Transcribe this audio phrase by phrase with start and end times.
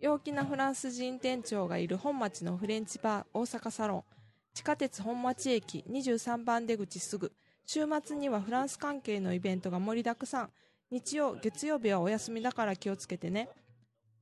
[0.00, 4.04] 陽気なフランス人店長がいる本町のフレンチバー大阪サロン。
[4.54, 7.32] 地下鉄本町駅23番出口すぐ。
[7.66, 10.50] 週末にはフランス関係のイベントが盛りだくさん。
[10.90, 13.48] 日曜月曜日はお休みだから気をつけてね。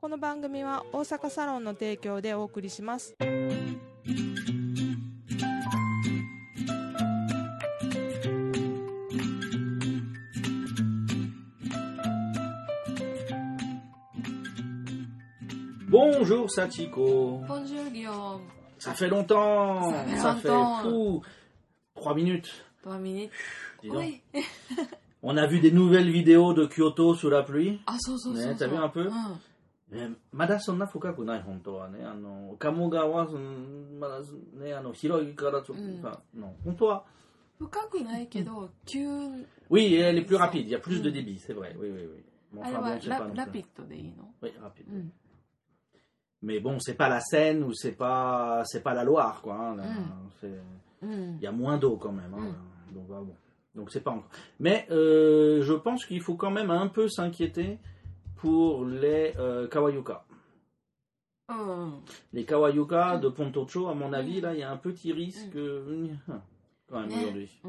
[0.00, 3.17] この番組は大阪サロンの提供でお送りします
[16.16, 18.41] 「Bonjour Sachiko Bonjour Guillaume
[18.80, 20.81] Ça fait longtemps Ça fait longtemps.
[20.84, 21.22] fou
[21.95, 22.50] Trois minutes
[22.84, 23.31] 3 minutes
[23.84, 24.22] dis donc.
[25.22, 28.90] On a vu des nouvelles vidéos de Kyoto sous la pluie あそうそうそうそう、ね t'as vu un
[28.90, 29.02] peu
[29.91, 33.40] うんねまだそんな深くない本当はねあの鴨川はその
[34.00, 34.22] まだ
[34.54, 37.04] ねあの広いからちょっとうんさの本当は
[37.59, 39.05] 深くないけど急
[39.70, 41.73] Oui, elle est plus rapide, il y a plus de débit, c'est vrai.
[41.80, 42.23] Oui, oui, oui.
[42.52, 44.90] Bon, あれ enfin, は bon, c'est ラ pas non ラ plus- ピッドでいいの Oui, rapide.
[44.90, 45.12] うん
[46.43, 49.55] mais bon, c'est pas la Seine ou c'est pas c'est pas la Loire, quoi.
[49.55, 50.47] Hein, hmm.
[51.06, 51.37] Hmm.
[51.37, 52.34] Il y a moins d'eau quand même.
[52.34, 52.55] Hein,
[52.95, 52.98] hmm.
[53.12, 53.20] ah,
[53.75, 54.31] Donc c'est pas encore.
[54.61, 57.78] Mais euh, je pense qu'il faut quand même un peu s'inquiéter
[58.37, 60.25] pour les euh, Kawayuka.
[61.48, 61.89] Oh.
[62.33, 66.09] Les Kawayuka de Pontocho, à mon avis, là, il y a un petit risque euh,
[66.89, 67.17] quand même eh.
[67.17, 67.61] aujourd'hui.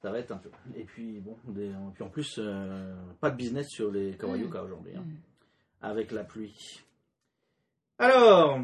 [0.00, 0.50] Ça va être un peu.
[0.74, 1.36] Et puis bon,
[1.94, 4.96] puis en plus, euh, pas de business sur les Kawayuka aujourd'hui.
[4.96, 5.04] Hein
[5.81, 6.83] avec la pluie.
[7.99, 8.59] Alors,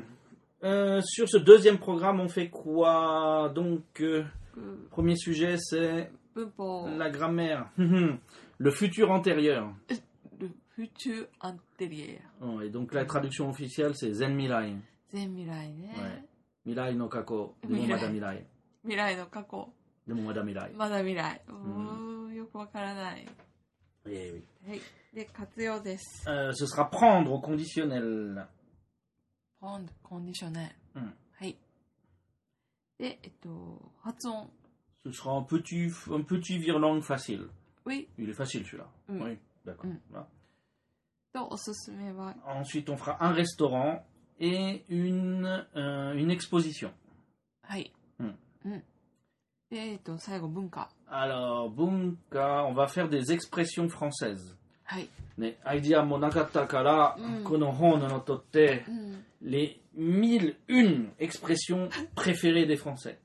[0.64, 6.88] euh, sur ce deuxième programme, on fait quoi Donc, euh, うん、 premier sujet, c'est 文法
[6.98, 7.70] la grammaire.
[8.59, 9.73] Le futur antérieur.
[10.39, 14.76] le futur antérieur Oh, et donc la traduction officielle, c'est Zen Mirai.
[15.12, 16.23] 全未来ね、 Ouais.
[16.66, 17.88] Mirai no kako, de Mirai.
[17.88, 18.45] Momada Mirai.
[18.84, 19.70] 未来の過去
[20.08, 20.72] De Momada Mirai.
[20.76, 23.26] まだ未来うーんよくわからない
[24.11, 24.83] eh oui, oui.
[26.27, 28.47] Euh, ce sera prendre au conditionnel.
[29.59, 30.70] Prendre conditionnel.
[30.95, 31.11] Hmm.
[35.05, 37.48] Ce sera un petit, un petit virlang facile.
[37.86, 38.08] Oui.
[38.19, 38.91] Il est facile celui-là.
[39.08, 39.86] Oui, d'accord.
[39.86, 39.98] Mm.
[40.11, 40.29] Voilà.
[42.45, 44.05] Ensuite, on fera un restaurant
[44.40, 46.92] et une, euh, une exposition.
[47.73, 47.92] Oui.
[48.19, 48.80] Hmm.
[49.71, 54.55] えっと最後文化 Alors, bunka, on va faire des expressions françaises.
[54.83, 55.08] はい、
[55.38, 63.17] ね、アイディアもなかったから、うんこの本を取って、うん、 les 1001 expressions préférées des Français.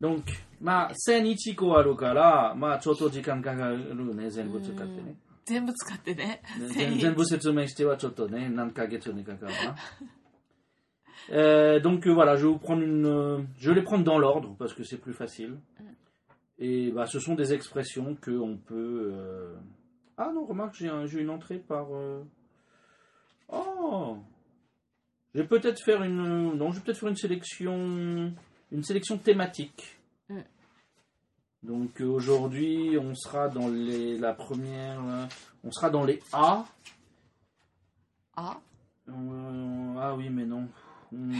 [0.00, 0.22] Donc,
[0.60, 5.14] まあ、1001個あるから、まあ、ちょっと時間かかるね、全部使ってね。
[5.46, 9.76] 全部使ってねね全全部説明してはちょっとね、何ヶ月にかかるな。
[11.31, 14.19] Euh, donc euh, voilà, je vais vous prendre une, euh, je vais les prendre dans
[14.19, 15.57] l'ordre parce que c'est plus facile.
[16.59, 19.11] Et bah, ce sont des expressions que on peut.
[19.13, 19.55] euh,
[20.17, 21.87] Ah non, remarque, j'ai un- j'ai une entrée par.
[21.93, 22.23] euh,
[23.49, 24.17] Oh,
[25.33, 26.53] je vais peut-être faire une.
[26.55, 28.33] Non, je vais peut-être faire une sélection,
[28.71, 29.97] une sélection thématique.
[30.29, 30.39] Mm.
[31.63, 35.25] Donc euh, aujourd'hui, on sera dans les, la première, euh,
[35.63, 36.65] on sera dans les A.
[38.37, 38.57] あ
[39.07, 40.67] Euh, ah oui, mais non.
[41.15, 41.33] Hmm.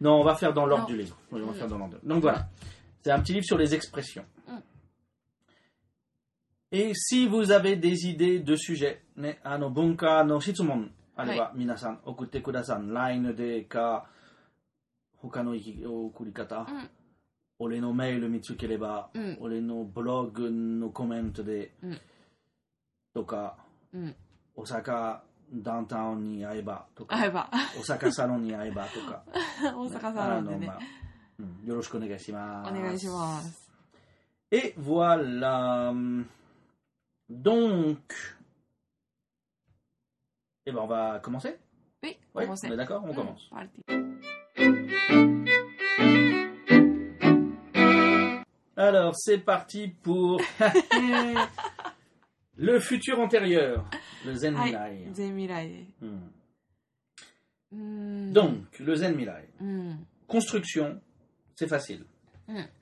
[0.00, 1.16] Non, on va faire dans l'ordre du livre.
[1.30, 1.98] Oui, on va faire dans l'ordre.
[2.02, 2.48] Donc voilà.
[3.02, 4.24] C'est un petit livre sur les expressions.
[4.48, 4.58] Hmm.
[6.72, 11.52] Et si vous avez des idées de sujets, ne, ano, bunka no shitsumon, allez va,
[11.54, 14.04] minasan, okute kudasan, line de ka,
[15.22, 16.88] hoka no okurikata, hmm.
[17.60, 21.70] ole no mail mitsukereba, ole no blog no comment de,
[23.14, 23.56] toka,
[24.56, 29.23] Osaka うん俺のブログのコメントで、うんとか、うん大阪ダウンタウンに会えばとか、会えば大阪サロンに会えばとか、
[29.63, 30.79] 大阪サロンでねあのまあ
[31.39, 32.73] うんよろしくお願いしおます。
[32.73, 33.69] 願いします。
[34.51, 35.91] Et voilà.
[37.31, 37.97] Donc,
[40.65, 41.57] eh ben on va commencer.
[42.01, 42.67] はい、 Oui, commencer.
[42.69, 43.49] on est d'accord, on うん commence.
[43.51, 44.09] パーティー
[48.75, 50.39] Alors, c'est parti pour
[52.56, 53.84] Le futur antérieur,
[54.24, 54.54] le Zen
[55.34, 55.86] Mirai.
[57.70, 58.32] Hmm.
[58.32, 59.48] Donc, le Zen Mirai.
[60.28, 61.00] Construction,
[61.56, 62.04] c'est facile.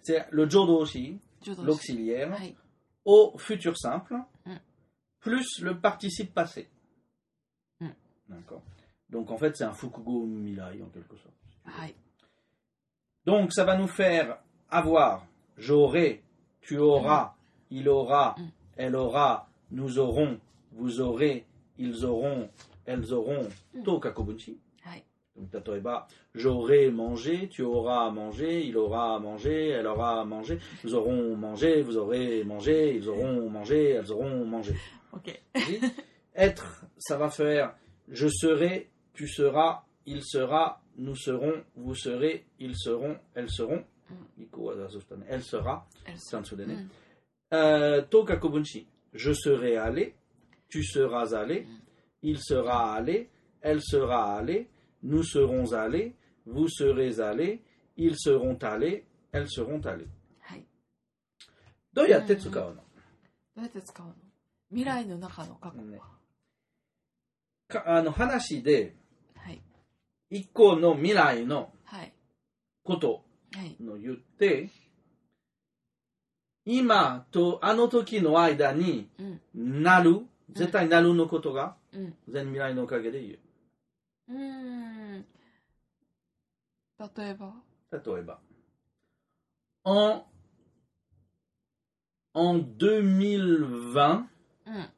[0.02, 1.18] C'est le Jodo aussi,
[1.62, 2.36] l'auxiliaire,
[3.04, 4.16] au futur simple,
[5.20, 6.68] plus le participe passé.
[8.28, 8.62] D'accord.
[9.08, 11.34] Donc, en fait, c'est un Fukugo Mirai en quelque sorte.
[13.24, 14.38] Donc, ça va nous faire
[14.68, 15.26] avoir,
[15.56, 16.22] j'aurai,
[16.60, 17.34] tu auras,
[17.70, 18.34] il aura,
[18.76, 20.38] elle aura, nous aurons,
[20.72, 21.44] vous aurez,
[21.78, 22.48] ils auront,
[22.84, 23.82] elles auront, mm.
[23.82, 24.58] to kakobunchi.
[25.34, 30.24] Donc Tatoeba, j'aurai mangé, tu auras à manger, il aura à manger, elle aura à
[30.26, 34.74] manger, nous aurons mangé, vous aurez mangé, ils auront mangé, elles auront mangé.
[35.14, 35.40] Ok.
[36.34, 37.74] Être, ça va faire
[38.08, 43.84] je serai, tu seras, il sera, nous serons, vous serez, ils seront, elles seront.
[44.10, 45.22] Mm.
[45.28, 46.88] Elle sera, mm.
[47.54, 48.86] euh, Toka Kobunchi.
[49.11, 49.77] ちゃんとそれでねうん。
[49.77, 49.77] えーと、過去分詞。
[49.77, 50.15] je serai allé,
[50.69, 51.67] tu seras allé,
[52.21, 53.29] il sera allé,
[53.61, 54.67] elle sera allée,
[55.03, 56.15] nous serons allés,
[56.45, 57.61] vous serez allés,
[57.95, 60.07] ils seront allés, elles seront allées.
[60.41, 60.65] はい。
[61.93, 62.81] どうやって使うのど
[63.57, 64.13] うやって使うの
[64.69, 66.05] 未来の中の過去は。
[67.67, 68.95] かあの話で、
[69.35, 69.61] はい。
[70.29, 72.13] 一個の未来のはい。
[72.83, 73.23] こと
[73.53, 73.75] はい。
[73.81, 74.69] の言って、
[76.64, 79.82] 今とあの時の間にうん。
[79.82, 80.20] なる、
[80.50, 81.76] 絶対なるのことが？
[81.92, 82.14] うん。
[82.28, 83.38] 全未来のおかげで言う。
[84.28, 85.24] うーん。
[87.16, 87.54] 例えば？
[87.90, 88.38] 例えば、
[89.84, 90.22] en,
[92.34, 94.26] en 2020,
[94.66, 94.90] うん。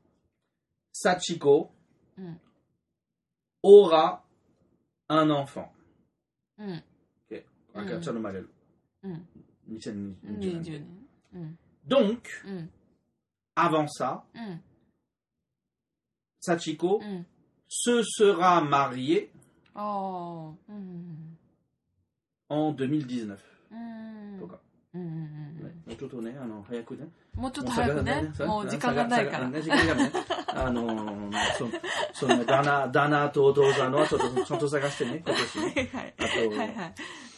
[0.93, 1.70] Sachiko
[2.19, 2.40] うん。
[3.64, 4.20] aura
[5.08, 5.69] un enfant.
[6.58, 6.84] うん。
[7.75, 8.50] 赤ちゃん生まれる。
[9.02, 9.26] うん。
[9.72, 10.84] 2020
[11.34, 11.34] 20年。
[11.34, 11.34] 年。
[11.34, 11.60] うん。
[11.88, 12.69] Donc, うん。
[13.56, 14.62] avant ça, うん。
[16.42, 17.25] Sachiko うん。
[17.68, 19.30] se sera mariée
[19.75, 20.54] ああ。
[20.69, 21.38] うん。
[22.50, 23.38] en 2019.
[23.72, 24.40] うん。
[24.40, 24.60] とか。
[24.94, 25.40] う んうんうん
[25.90, 27.07] もうちょっとね、あの、早くね。
[27.36, 28.31] もうちょっと早くね。
[28.40, 29.50] もう時間がないから。
[29.50, 30.12] ね、時間がね。
[30.48, 31.31] あの、
[32.13, 35.90] そその、ダナ、ダナとお父さんのはちょっと、ちゃんと探してね、今年ね。
[35.94, 36.94] はいあとはいはい。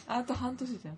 [0.07, 0.97] あと半年じゃん。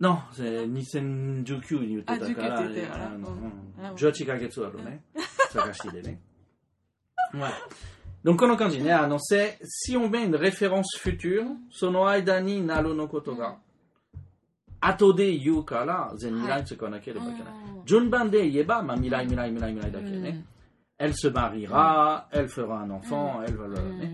[0.00, 5.02] Non, c'est 2019に言ってたから、あ19って言ってたからあのうんうん18ヶ月あるね。
[5.50, 6.20] 探してでね。
[7.32, 7.50] Ouais.
[8.24, 13.58] Donc, この感じね、あの、c'est, si on met une référence future, その間になるのことが、
[14.80, 17.52] 後で言うから、全未来使わなければいけない。
[17.68, 20.44] うん順番で言えば、まあ、未来、未来、未来、未来だけね。
[20.96, 24.07] Elle se mariera, elle fera un enfant, elle va le うんね。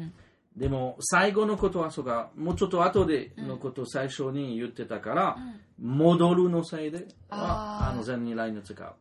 [0.56, 5.36] でも、最後のことは、そうか、もうちょっと後でのことを最初に言ってたから、
[5.78, 8.94] 戻るのせいでは、あーあの、全未来の使う。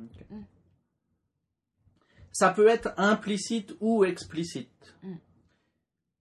[0.00, 0.24] Ok.
[0.30, 0.46] うん
[2.34, 4.68] Ça peut être implicite ou explicite.
[5.04, 5.20] うん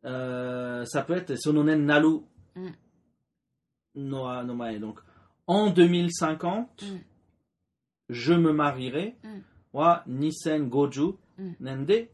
[0.03, 2.07] Euh, ça peut être その年なる
[2.55, 2.75] うん
[3.95, 4.77] のの前。
[4.79, 4.95] Donc,
[5.47, 7.05] en 2050, うん。
[8.09, 9.45] je me marierai うん。
[9.73, 12.09] は2050うん年で電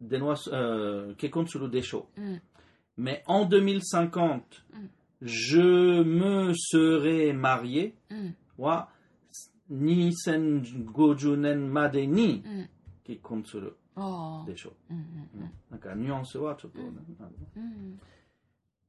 [0.00, 2.20] 話、euh, 結婚するでしょう。
[2.20, 2.42] うん。
[2.98, 4.42] Mais en 2050,
[4.72, 4.88] Mm.
[5.22, 8.36] je me serai marié うん。
[8.58, 8.88] は
[9.70, 12.68] 2050年までにうん。
[13.04, 14.46] 結婚するああ。
[14.50, 14.96] でしょうん。
[15.34, 15.50] う。
[15.70, 16.84] なんかニュアンスはちょっとね、
[17.20, 17.62] あるねうん。
[17.62, 18.00] うん。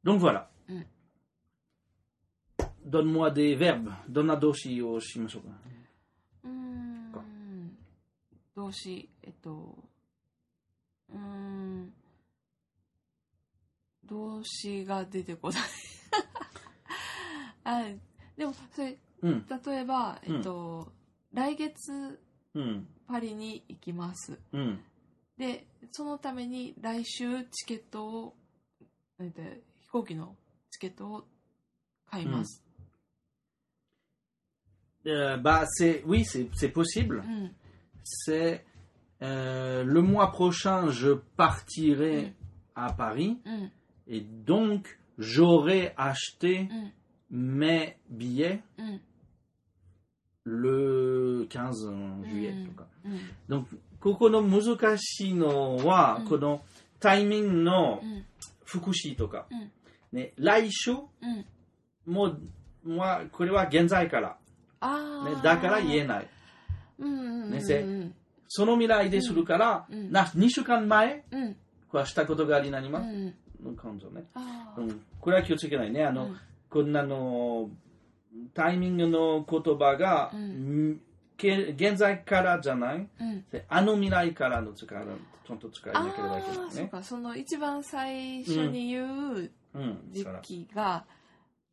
[0.04, 0.46] Donc voilà.
[0.70, 0.86] Mm.
[2.86, 3.92] Donne-moi des verbes.
[4.10, 5.50] どんな動詞をしましょうか。
[6.44, 7.78] うーん。
[8.56, 9.78] 動詞、えっと、
[11.11, 11.93] うーん。
[14.05, 15.63] 動詞が出てこない。
[17.65, 17.83] あ
[18.37, 19.47] でも、それ、うん。
[19.67, 20.93] 例えば、えっと、
[21.33, 22.21] 来月、
[22.55, 22.89] うん。
[23.07, 24.39] パリに行きます。
[24.53, 24.81] うん。
[25.37, 28.37] で、そのために来週チケットを、
[29.19, 30.37] なんて飛行機の
[30.71, 31.29] チケットを
[32.07, 32.63] 買います。
[35.05, 37.21] Euh, bah, c'est, oui, c'est, possible.
[37.21, 37.55] うん。
[38.03, 38.65] C'est
[39.22, 42.34] euh, le mois prochain, je partirai
[42.76, 43.72] à Paris うん。
[44.08, 46.68] et donc j'aurai acheté
[47.30, 47.52] うん。
[47.60, 49.02] mes billets うん。
[50.44, 52.88] le 15 juillet うんとか。
[53.06, 53.20] うん。
[53.50, 53.66] Donc
[54.00, 56.62] ここの難しいのは、うんこの
[57.00, 58.26] タイミングのうん。
[58.64, 59.72] 副詞とか、うん
[60.14, 61.46] ね、来週うん。
[62.06, 62.42] もう、
[62.84, 64.38] まあ、これは現在から、
[64.80, 65.30] ああ。
[65.30, 66.28] ね、だから言えない。
[67.00, 67.52] うんうんうんうん。
[67.52, 67.84] ねせ
[68.49, 70.11] その未来でするから、うん。
[70.13, 71.57] な2週間前、うん。
[72.07, 73.09] したことがありなります。
[73.09, 73.35] うん。
[73.65, 74.25] の感情ね。
[74.77, 76.05] うん、これは気をつけないね。
[76.05, 76.37] あの、うん。
[76.69, 77.71] こんなの、
[78.53, 81.01] タイミングの言葉が、うん。
[81.39, 83.09] 現在からじゃない。
[83.21, 83.45] うん。
[83.51, 85.07] であの未来からの使う、
[85.47, 86.89] ちゃんと使いあなければいけないあ、そうね。
[86.89, 87.03] か。
[87.03, 89.99] その一番最初に言ううん。
[90.13, 91.05] 時期が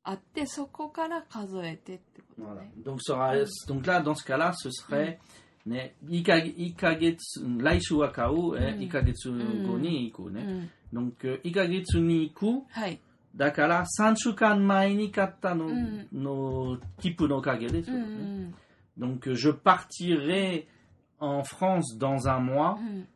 [0.04, 2.62] あって、そこから数えてってこと Voilà.
[2.62, 2.72] ね。
[2.84, 5.20] Donc, aura- donc là, dans ce cas-là, ce serait
[5.67, 9.35] ね、1か1ヶ月、来週は買う、えうん1ヶ月後
[9.79, 10.43] に行くね。
[10.43, 11.09] うん。
[11.11, 12.65] Donc, 1ヶ月に行く。
[12.71, 12.99] はい。
[13.37, 18.55] だから、3週間前に買ったの、うんの、ティップのおかげですうよんね。
[18.99, 20.67] Donc, je partirai
[21.21, 23.07] en France dans un う mois ん。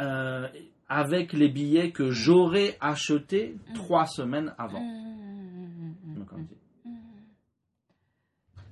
[0.00, 0.48] euh,
[0.88, 3.74] avec les billets que j'aurais achetés Mm.
[3.74, 4.64] trois semaines うん。
[4.64, 4.78] avant.
[4.78, 5.96] うん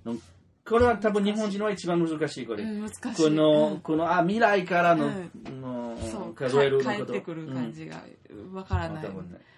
[0.07, 0.21] うん
[0.68, 2.64] これは多分日本人の一番難しいこれ。
[2.64, 3.00] うん難しい。
[3.24, 5.62] この、この、あ、未来からの、うん。
[5.62, 7.06] の数えるのこと。
[7.06, 8.02] 帰ってくる感じが
[8.52, 8.96] わからうん。
[8.96, 9.06] ない。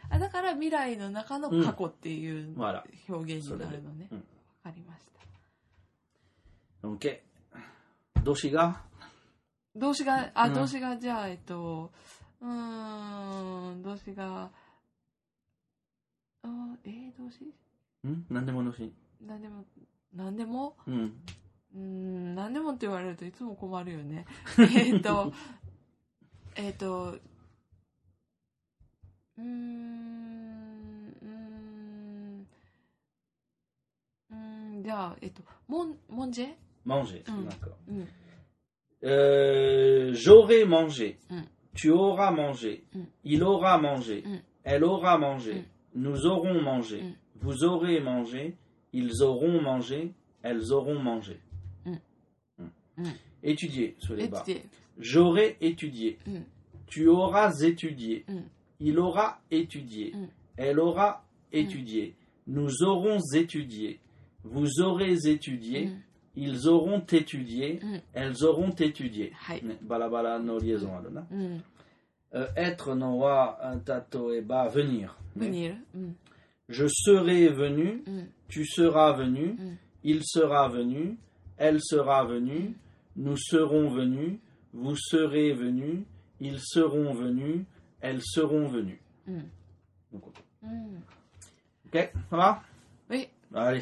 [0.09, 5.05] あだから未来の中の過去っていう表現になるのね、わかりまし
[6.81, 6.87] た。
[6.87, 7.19] OK。
[8.23, 8.81] 動詞が？
[9.75, 10.53] 動詞があ、うん。
[10.53, 11.91] 動詞がじゃあえっと
[12.41, 14.49] うーん動詞が
[16.43, 16.49] あ
[16.83, 17.45] えー、動詞？
[18.07, 18.25] ん？
[18.29, 18.93] 何でも動詞？
[19.25, 19.63] なんでも
[20.13, 21.13] なんでもうん。
[21.75, 24.25] うーん何でもって言われるといつも困るよね
[24.57, 25.31] えっと
[26.55, 32.47] えっとうーんうーん
[34.31, 36.53] うーんじゃあえっとモンモンジェ
[36.85, 37.21] Manger.
[37.25, 37.47] Mm.
[37.49, 37.75] D'accord.
[37.89, 38.07] うん
[39.03, 41.19] Euh, J'aurai mangé.
[41.29, 41.43] Mm.
[41.75, 42.83] Tu auras mangé.
[42.95, 43.01] Mm.
[43.25, 44.23] Il aura mangé.
[44.25, 44.37] Mm.
[44.63, 45.53] Elle aura mangé.
[45.53, 46.01] Mm.
[46.01, 47.03] Nous aurons mangé.
[47.03, 47.13] Mm.
[47.41, 48.55] Vous aurez mangé.
[48.93, 50.13] Ils auront mangé,
[50.43, 51.39] elles auront mangé.
[51.85, 51.91] Mm.
[52.59, 52.63] Mm.
[52.97, 53.11] Mm.
[53.43, 54.43] Étudier, sous les bas.
[54.99, 56.17] J'aurai étudié.
[56.87, 58.25] Tu auras étudié.
[58.79, 60.13] Il aura étudié.
[60.55, 62.15] Elle aura étudié.
[62.47, 63.99] Nous aurons étudié.
[64.43, 65.91] Vous aurez étudié.
[66.35, 67.79] Ils auront étudié.
[68.13, 69.33] Elles auront étudié.
[69.81, 70.91] Balabala no liaison
[72.35, 75.17] euh, être no wa tatoeba venir.
[75.35, 75.75] Venir.
[76.69, 78.21] Je serai venu, mm.
[78.47, 79.77] tu seras venu, mm.
[80.03, 81.17] il sera venu,
[81.57, 82.75] elle sera venue,
[83.15, 84.39] nous serons venus,
[84.73, 86.03] vous serez venus,
[86.39, 87.65] ils seront venus,
[88.01, 89.01] elles seront venues.
[89.27, 89.39] Mm.
[90.13, 92.61] Ok, ça va?
[93.09, 93.27] Oui.
[93.49, 93.81] Bah, allez,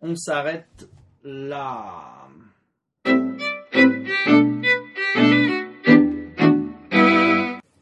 [0.00, 0.88] on s'arrête
[1.22, 2.28] là.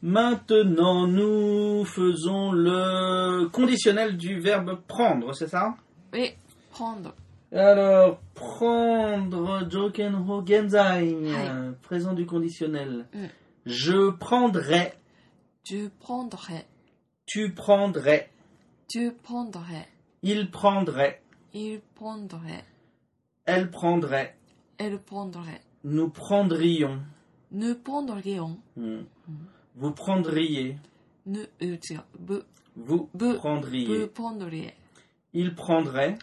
[0.05, 5.75] Maintenant, nous faisons le conditionnel du verbe prendre, c'est ça?
[6.11, 6.33] Oui,
[6.71, 7.15] prendre.
[7.53, 11.15] Alors, prendre, Jokenho Genzai,
[11.83, 13.05] présent du conditionnel.
[13.13, 13.25] Mm.
[13.65, 14.91] Je prendrai.
[15.63, 16.65] Tu prendrais.
[17.25, 18.29] Tu prendrais.
[18.89, 19.87] Tu prendrais.
[20.21, 21.21] Il prendrait.
[21.53, 22.65] Il prendrait.
[23.45, 24.35] Elle prendrait.
[24.77, 25.61] Elle prendrait.
[25.85, 26.99] Nous prendrions.
[27.53, 28.57] Nous prendrions.
[28.75, 29.03] Mm.
[29.29, 29.33] Mm.
[29.75, 30.77] Vous prendriez.
[31.25, 31.77] Ne, euh,
[32.19, 32.43] be,
[32.75, 34.07] vous be, prendriez.
[34.07, 34.73] Prendriez.
[35.33, 36.17] Il prendrait.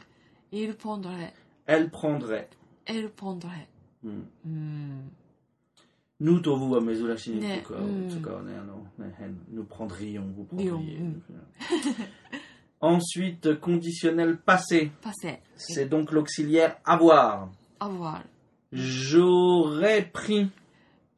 [0.53, 1.33] Il prendrait.
[1.67, 2.49] Elle prendrait.
[2.87, 3.69] Elle prendrait.
[4.03, 4.21] Mm.
[4.45, 5.11] Mm.
[6.21, 7.41] Nous, tovu wa mezurashi ne
[9.53, 10.99] Nous prendrions, vous prendriez.
[10.99, 11.21] Hmm.
[11.31, 12.05] Euh.
[12.83, 14.93] Ensuite, conditionnel passé.
[15.01, 15.39] Passé.
[15.57, 17.51] C'est donc l'auxiliaire avoir.
[17.79, 18.23] Avoir.
[18.71, 20.51] J'aurais pris.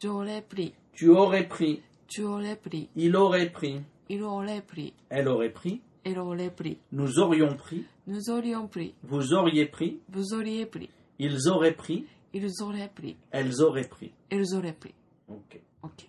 [0.00, 0.72] J'aurais pris.
[0.92, 1.82] Tu aurais pris.
[2.14, 2.90] Tu aurais pris.
[2.94, 3.80] Il aurait pris.
[4.10, 4.92] Il aurait pris.
[5.08, 5.80] Elle aurait pris.
[6.04, 6.76] Elle aurait pris.
[6.92, 7.86] Nous aurions pris.
[8.06, 8.94] Nous aurions pris.
[9.02, 9.98] Vous auriez pris.
[10.10, 10.90] Vous auriez pris.
[11.18, 12.04] Ils auraient pris.
[12.34, 13.16] Ils auraient pris.
[13.30, 14.12] Elles auraient pris.
[14.28, 14.92] Elles auraient pris.
[15.26, 15.58] Ok.
[15.82, 16.06] Ok.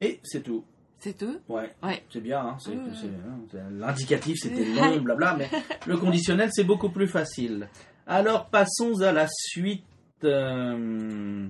[0.00, 0.64] Et c'est tout.
[0.98, 1.38] C'est tout?
[1.50, 1.70] Ouais.
[1.82, 2.02] ouais.
[2.10, 5.50] C'est bien, hein, c'est, c'est, hein, l'indicatif c'était long, blabla, mais
[5.86, 7.68] le conditionnel c'est beaucoup plus facile.
[8.06, 9.84] Alors passons à la suite.
[10.24, 11.48] Euh,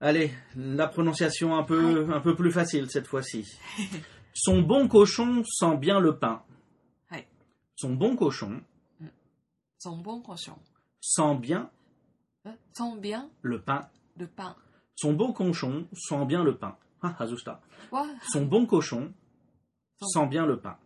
[0.00, 3.44] Allez, la prononciation un peu, un peu plus facile cette fois-ci.
[4.32, 6.42] Son bon cochon sent bien le pain.
[7.80, 8.60] Son bon cochon
[9.78, 10.56] 总 bon cochon
[11.00, 11.70] sent bien
[12.46, 13.88] euh, sent bien le pain.
[14.16, 14.56] le pain.
[14.96, 16.76] Son bon cochon sent bien le pain.
[17.02, 17.60] Ah, Azusta.
[17.88, 18.04] Quoi?
[18.32, 19.12] Son bon cochon
[20.00, 20.76] Son- sent bien le pain.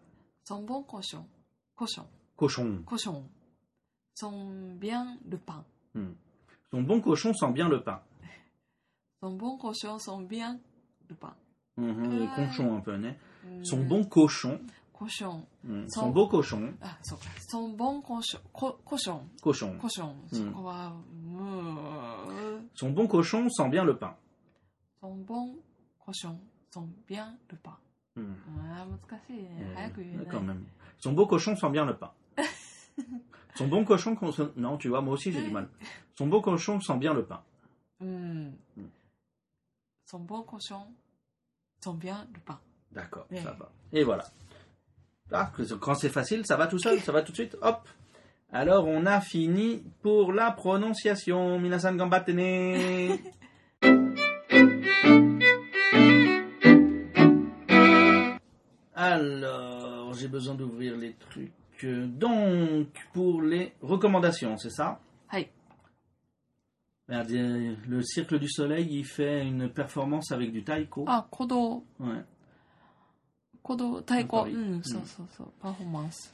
[0.45, 1.26] Son bon cochon.
[1.75, 2.07] Cochon.
[2.37, 2.83] Cochon.
[2.85, 3.25] Cochon.
[4.14, 5.64] Son bien le pain.
[5.95, 6.12] Hmm.
[6.71, 8.02] Son bon cochon sent bien le pain.
[9.22, 10.58] Son bon cochon sont bien
[11.08, 11.32] le pain.
[11.76, 13.16] Mmh, les conchons un peu, né?
[13.62, 14.60] Son bon cochon.
[14.92, 15.46] Cochon.
[15.62, 15.84] Mm.
[15.90, 16.74] Son, son beau cochon.
[16.82, 17.16] Ah, so,
[17.48, 18.38] son bon cochon.
[18.52, 19.22] Co cochon.
[19.40, 19.78] Cochon.
[19.78, 20.16] Cochon.
[20.32, 20.52] Mm.
[21.38, 24.16] Euh, son bon cochon sent bien le pain.
[25.00, 25.56] Son bon
[26.04, 26.40] cochon
[26.74, 27.78] sent bien le pain.
[28.16, 28.22] Mmh.
[28.74, 28.86] Ah,
[30.00, 30.40] euh, quand hein.
[30.40, 30.64] même.
[30.98, 32.12] Son beau cochon sent bien le pain.
[33.54, 34.16] Son bon cochon.
[34.56, 35.68] Non, tu vois, moi aussi j'ai du mal.
[36.16, 37.44] Son beau cochon sent bien le pain
[40.12, 40.87] ton bon cochon,
[41.81, 42.61] ton bien le pain.
[42.90, 43.73] D'accord, ça va.
[43.95, 44.25] Et voilà.
[45.33, 45.50] Ah,
[45.81, 47.57] quand c'est facile, ça va tout seul, ça va tout de suite.
[47.62, 47.88] Hop.
[48.52, 51.59] Alors, on a fini pour la prononciation.
[51.59, 53.16] Minasan gambatene.
[58.95, 61.54] Alors, j'ai besoin d'ouvrir les trucs.
[61.85, 65.00] Euh, donc, pour les recommandations, c'est ça?
[67.07, 71.05] Le Cirque du Soleil, il fait une performance avec du taiko.
[71.07, 72.24] あ、鼓動、 Ouais.
[73.63, 74.36] 鼓動、太鼓。
[74.38, 75.53] やっぱりうん、んそうそうそう。
[75.62, 76.33] パフォーマンス。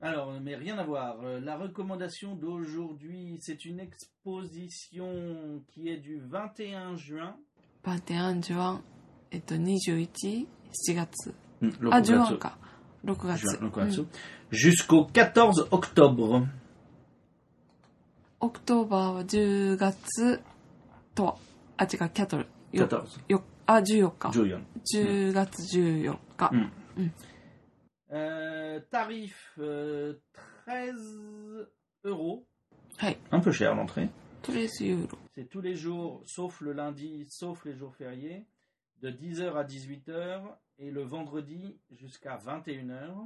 [0.00, 1.16] Alors, mais rien à voir.
[1.22, 7.34] Euh, La recommandation d'aujourd'hui, c'est une exposition qui est du 21 juin.
[7.84, 8.84] 21ジュワン、
[9.30, 11.34] えっと、21、7月。
[11.60, 12.58] Hmm, あ、 6 ジュワン 月か。
[13.04, 13.46] 6月。
[13.46, 14.06] juin, 6うん 月.
[14.52, 16.46] Jusqu'au 14 octobre.
[18.43, 20.41] オクトーバーは10月
[21.15, 21.37] とは、
[21.77, 22.45] あ、違う、キャトル。
[22.73, 23.21] よ 14.
[23.29, 24.29] よあ、14日。
[24.31, 24.61] 14.
[24.93, 26.51] 10月14日。
[28.09, 28.81] Mm.
[28.91, 30.19] Tarif 13 euh,
[32.03, 32.45] euros.
[33.31, 34.09] Un peu cher l'entrée.
[34.41, 35.07] 13 euros.
[35.33, 38.45] C'est tous les jours, sauf le lundi, sauf les jours fériés,
[39.01, 40.41] de 10h à 18h
[40.79, 43.25] et le vendredi jusqu'à 21h.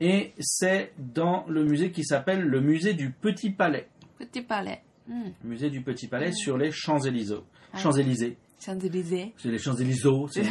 [0.00, 3.88] Et c'est dans le musée qui s'appelle le musée du Petit Palais.
[4.22, 4.82] Petit Palais.
[5.08, 5.30] Hmm.
[5.42, 6.34] Musée du Petit Palais hmm.
[6.34, 7.42] sur les Champs-Élysées.
[7.76, 8.36] Champs-Élysées.
[8.56, 10.42] C'est les Champs-Élysées, c'est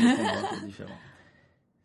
[0.66, 0.98] différent.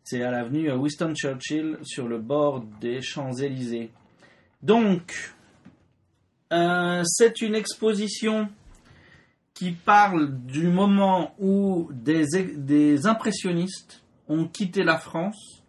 [0.03, 3.91] C'est à l'avenue Winston Churchill sur le bord des Champs-Élysées.
[4.61, 5.33] Donc,
[6.51, 8.49] euh, c'est une exposition
[9.53, 15.63] qui parle du moment où des, impressionnistes ont quitté la France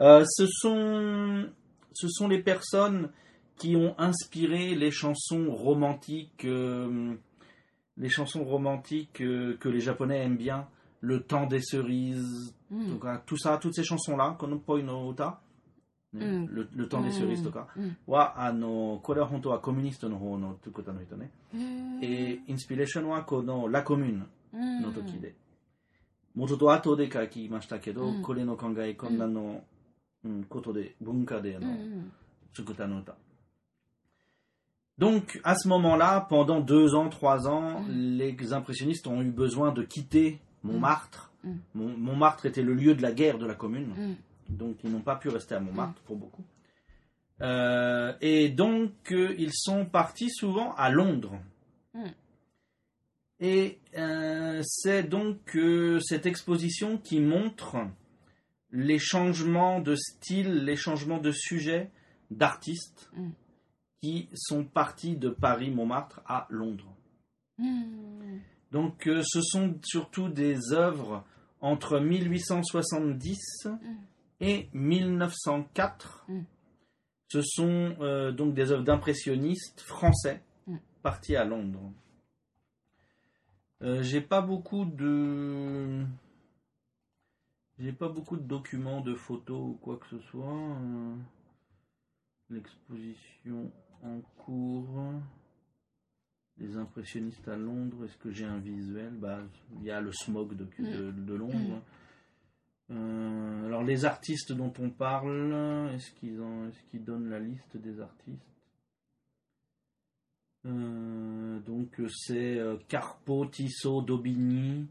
[0.00, 1.46] Euh, ce, sont,
[1.92, 3.10] ce sont les personnes
[3.57, 7.15] qui ont inspiré les chansons romantiques, euh,
[7.97, 10.67] les chansons romantiques euh, que les Japonais aiment bien,
[11.01, 12.99] le temps des cerises, うん。
[12.99, 15.39] donc, hein, tout ça, toutes ces chansons là, Konopoi no Uta,
[16.11, 16.47] Mm.
[16.49, 17.97] le, le temps des cerises, とかうん。
[18.07, 21.29] はあのこれは本当はコミュニストの方のということの人ね。
[21.53, 25.35] へー Et inspiration はこの La Commune うんの時で。
[26.35, 29.63] 元と後で書きましたけど、うんこれの考え、こんなの、
[30.23, 32.11] うん、ことで、文化でうんうのん。
[32.55, 33.13] 作ったの歌。
[34.98, 38.16] Donc, à ce moment-là, pendant deux ans, trois ans, Mm.
[38.18, 41.32] les impressionnistes ont eu besoin de quitter Montmartre.
[41.42, 41.52] Mm.
[41.74, 43.92] Mon- Montmartre était le lieu de la guerre de la commune.
[43.96, 44.16] うん。
[44.58, 46.44] donc ils n'ont pas pu rester à Montmartre pour beaucoup.
[47.40, 51.38] Euh, et donc euh, ils sont partis souvent à Londres.
[51.94, 52.04] Mm.
[53.40, 55.58] Et euh, c'est donc
[56.02, 57.76] cette exposition qui montre
[58.70, 61.90] les changements de style, les changements de sujet
[62.30, 63.30] d'artistes Mm.
[64.04, 66.94] Qui sont partis de Paris-Montmartre à Londres.
[67.58, 68.42] うん。
[68.70, 71.24] Donc euh, ce sont surtout des œuvres
[71.60, 73.68] entre 1870
[74.40, 76.24] et 1904.
[76.28, 76.40] Mm.
[77.28, 80.42] Ce sont euh, donc des œuvres d'impressionnistes français
[81.02, 81.90] partis à Londres.
[83.82, 86.04] Euh, j'ai pas beaucoup de
[87.78, 90.44] j'ai pas beaucoup de documents, de photos ou quoi que ce soit.
[90.44, 91.14] Euh,
[92.50, 93.72] L'exposition
[94.04, 95.12] en cours
[96.58, 98.04] des impressionnistes à Londres.
[98.04, 99.12] Est-ce que j'ai un visuel?
[99.14, 99.40] Bah,
[99.80, 101.36] Il y a le smog de, mm.
[101.36, 101.82] Londres.
[102.88, 102.94] Mm.
[102.96, 106.38] Euh, alors les artistes dont on parle, est-ce qu'ils
[106.92, 108.54] est donnent la liste des artistes?
[110.66, 114.86] Euh, donc c'est euh, Carpo, Tissot, Daubigny,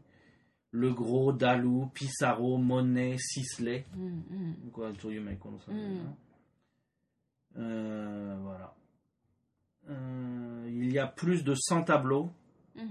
[0.70, 3.84] Le Gros Dalou, Pissarro, Monet, Sisley.
[3.96, 4.20] Mm,
[7.56, 8.74] euh, voilà.
[9.90, 12.30] Euh, il y a plus de 100 tableaux.
[12.74, 12.90] Hmm.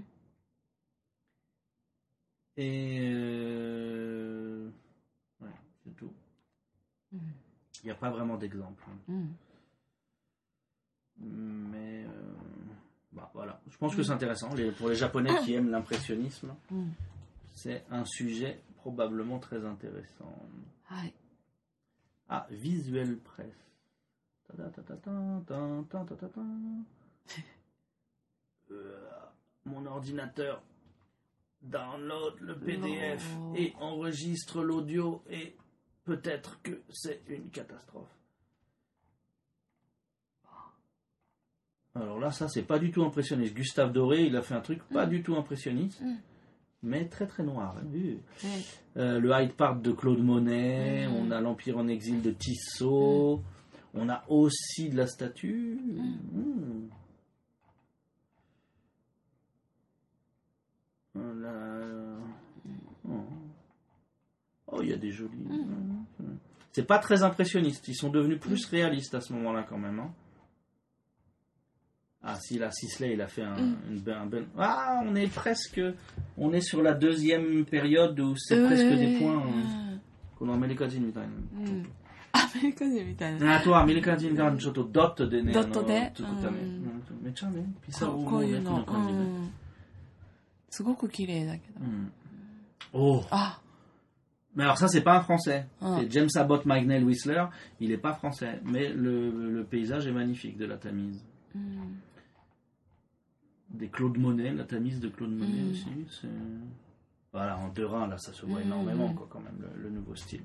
[2.58, 4.70] Et euh,
[5.84, 6.14] c'est tout.
[7.12, 7.18] Hmm.
[7.84, 8.84] Il n'y a pas vraiment d'exemple.
[8.88, 8.98] Hein.
[9.08, 9.28] Hmm.
[11.20, 12.34] Mais euh,
[13.12, 14.50] bah, voilà, je pense que c'est intéressant.
[14.78, 15.42] Pour les Japonais ah.
[15.44, 16.54] qui aiment l'impressionnisme,
[17.54, 20.36] c'est un sujet probablement très intéressant.
[20.90, 21.04] Ah,
[22.30, 23.73] ah Visuel presse.
[28.72, 28.98] Euh,
[29.66, 30.62] mon ordinateur
[31.62, 33.56] download le PDF Non.
[33.56, 35.56] et enregistre l'audio et
[36.06, 38.10] peut-être que c'est une catastrophe.
[41.96, 43.54] Alors là, ça, c'est pas du tout impressionniste.
[43.54, 46.16] Gustave Doré, il a fait un truc pas du tout impressionniste, Mm.
[46.82, 47.76] mais très très noir.
[47.78, 48.48] hein.
[48.98, 51.14] Euh, le Hyde Park de Claude Monet, Mm.
[51.16, 53.44] on a l'Empire en exil de Tissot,
[53.94, 55.80] on a aussi de la statue.
[55.82, 56.34] Mm.
[56.34, 56.90] Hmm.
[61.16, 61.46] Mm.
[63.08, 63.12] Oh.
[64.68, 64.82] oh.
[64.82, 65.38] il y a des jolis.
[65.38, 66.38] Mm.
[66.72, 67.88] C'est pas très impressionniste.
[67.88, 70.00] Ils sont devenus plus réalistes à ce moment-là quand même.
[70.00, 70.12] Hein.
[72.24, 75.82] Ah, si, là, Sisley, il a fait un, ben-, Ah, on est presque...
[76.38, 79.44] On est sur la deuxième période où c'est presque des points...
[80.40, 81.84] Qu'on en met les casines, mmh.
[82.55, 86.59] メリカ人みたいなあとはアメリカ人がちょっとドットでね、ドットであの作ったね。
[86.61, 89.19] うんうんめっちゃね、ピザをここういうの、こ感じで。
[89.19, 89.53] うん
[90.71, 92.13] すごく綺麗だけど、うん。
[92.93, 93.59] Oh Ah
[94.55, 95.67] Mais alors ça, c'est pas un français.
[95.81, 95.97] Ah.
[96.01, 97.45] C'est James Abbott Magnell Whistler.
[97.81, 101.23] Il est pas français, mais le, le paysage est magnifique de la Tamise.
[101.55, 102.03] うん、
[103.71, 105.71] Des Claude Monet, la Tamise de Claude Monet Mm.
[105.71, 105.87] aussi.
[106.21, 106.29] c'est-
[107.33, 108.63] Voilà, en Derain, là, ça se voit Mm.
[108.65, 110.43] énormément, quoi, quand même, le, le nouveau style.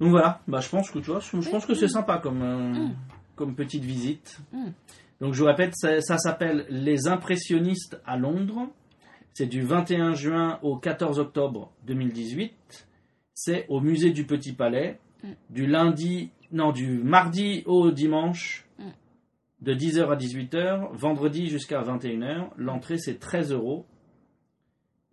[0.00, 2.42] Donc voilà, bah, je pense que tu vois, je, je pense que c'est sympa comme,
[2.42, 2.96] euh, Mm.
[3.36, 4.40] comme petite visite.
[4.52, 4.70] Mm.
[5.20, 8.68] Donc je vous répète, ça, ça s'appelle Les Impressionnistes à Londres.
[9.32, 12.86] C'est du 21 juin au 14 octobre 2018.
[13.34, 15.28] C'est au musée du Petit Palais, Mm.
[15.50, 18.82] du lundi, non, du mardi au dimanche, Mm.
[19.62, 22.50] de 10h à 18h, vendredi jusqu'à 21h.
[22.56, 23.86] L'entrée c'est 13 euros.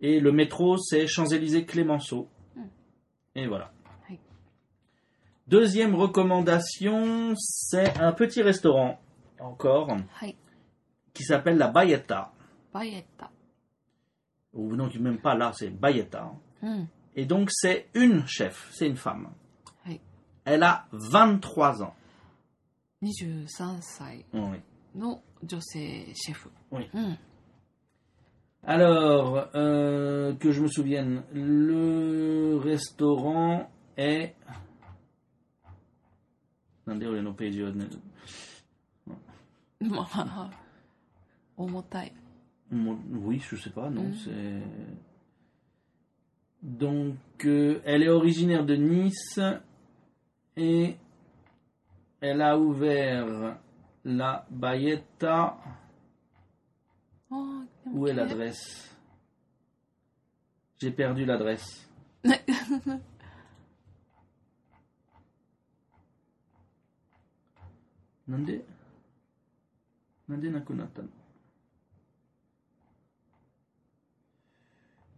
[0.00, 2.28] Et le métro c'est Champs-Élysées Clémenceau.
[2.56, 2.60] Mm.
[3.36, 3.72] Et voilà.
[5.51, 5.59] Oui.
[5.59, 8.99] Deuxième recommandation, c'est un petit restaurant,
[9.39, 10.35] encore, はい。
[11.13, 12.31] qui s'appelle la Bayetta.
[12.73, 13.31] バイエッタ。
[14.53, 16.31] Ou non, même pas là, c'est Bayetta.
[16.61, 16.89] うん。
[17.15, 19.29] Et donc c'est une chef, c'est une femme.
[19.87, 19.99] Oui.
[20.45, 21.93] Elle a 23 ans.
[23.01, 24.61] 23歳 Oui.
[24.95, 26.51] の女性シェフ。
[26.71, 26.89] Oui.
[26.93, 27.17] うん。
[28.63, 34.35] Alors, euh, que je me souvienne, le restaurant est...
[36.85, 37.73] Attendez, on est nos pages, euh,
[39.79, 40.51] まあ、
[41.55, 42.11] 重たい。
[42.71, 44.13] Mon- Oui, je sais pas, non, Mm.
[44.15, 44.61] c'est...
[46.63, 49.39] Donc, euh, elle est originaire de Nice
[50.57, 50.95] et
[52.19, 53.57] elle a ouvert
[54.03, 55.57] la Bayetta.
[57.29, 58.95] あーでも Où est 綺麗 l'adresse
[60.79, 61.87] J'ai perdu l'adresse.
[68.27, 68.61] ね Nande
[70.27, 71.09] Nande nakunatta no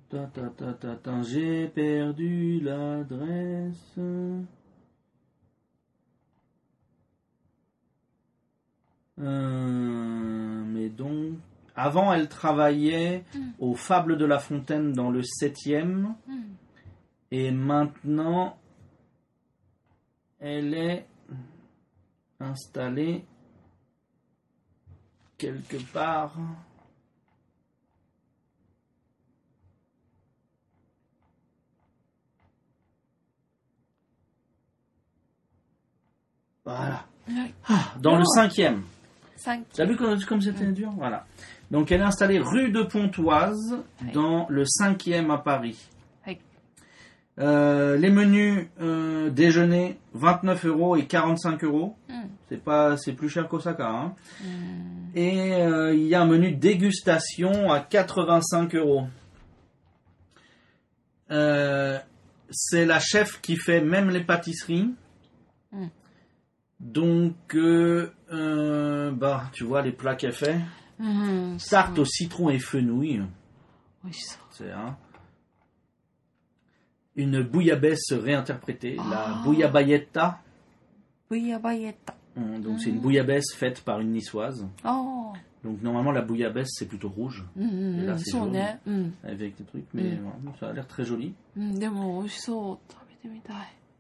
[0.10, 4.00] Ta ta ta ta ta, j'ai perdu l'adresse.
[9.20, 11.34] Euh, mais donc,
[11.76, 13.40] avant, elle travaillait Mm.
[13.60, 16.16] aux Fables de la Fontaine dans le 7e.
[16.28, 16.56] うん。
[17.32, 18.58] Et maintenant,
[20.40, 21.06] elle est
[22.41, 23.25] installé
[25.39, 26.35] quelque part.
[36.65, 37.05] Voilà.
[37.69, 38.85] Ah, dans le cinquième.
[39.73, 40.93] T'as vu comme c'était dur?
[40.97, 41.27] Voilà.
[41.71, 43.83] Donc elle est installée rue de Pontoise,
[44.15, 45.89] dans le cinquième à Paris.
[47.41, 51.97] Euh, les menus euh, déjeuner 29 euros et 45 euros.
[52.09, 52.29] Hmm.
[52.49, 53.89] C'est pas c'est plus cher qu'Osaka.
[53.89, 54.15] Hein.
[54.41, 55.17] Hmm.
[55.17, 59.07] Et euh, il y a un menu dégustation à 85 euros.
[62.51, 64.95] c'est la chef qui fait même les pâtisseries.
[65.73, 65.89] Hmm.
[66.79, 67.57] Donc
[69.17, 70.61] bah tu vois les plats qu'elle fait.
[71.69, 73.23] Tarte au citron et fenouil.
[74.05, 74.17] Oui.
[74.51, 74.97] C'est hein
[77.17, 80.41] une bouillabaisse réinterprétée, la bouillabayetta.
[81.29, 82.15] Bouillabayetta.
[82.37, 84.67] Mmh, donc c'est une bouillabaisse faite par une niçoise.
[84.85, 85.33] Oh.
[85.63, 87.45] Donc normalement la bouillabaisse c'est plutôt rouge.
[87.57, 88.19] Mmh, Et là
[89.23, 90.19] Avec des trucs, mais
[90.59, 91.33] ça a l'air très joli.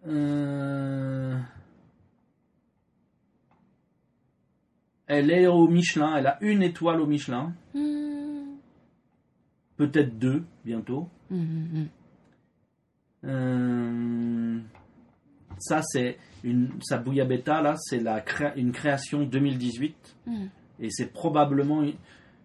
[0.06, 1.38] Euh...
[5.06, 7.52] Elle est au Michelin, elle a une étoile au Michelin.
[9.76, 11.08] Peut-être deux bientôt.
[13.24, 14.58] Euh,
[15.58, 18.22] ça, c'est une, sa bouillabaita, là, c'est la
[18.56, 20.16] une création 2018.
[20.26, 20.46] Hmm.
[20.80, 21.84] Et c'est probablement,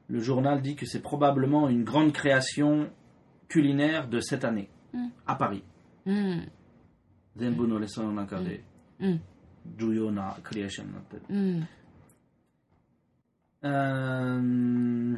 [0.07, 2.89] le journal dit que c'est probablement une grande création
[3.47, 5.07] culinaire de cette année, hmm.
[5.27, 5.63] à Paris.
[6.05, 6.41] Hmm.
[13.63, 15.15] Euh,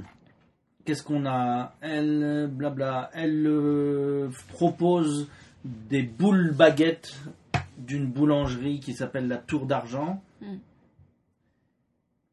[0.85, 1.75] qu'est-ce qu'on a?
[1.81, 2.51] Elle,
[3.13, 5.29] elle euh, propose
[5.65, 7.19] des boules baguettes
[7.77, 10.21] d'une boulangerie qui s'appelle la Tour d'Argent.
[10.41, 10.55] Mm.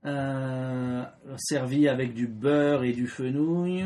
[0.07, 1.05] Euh,
[1.37, 3.85] servi avec du beurre et du fenouil.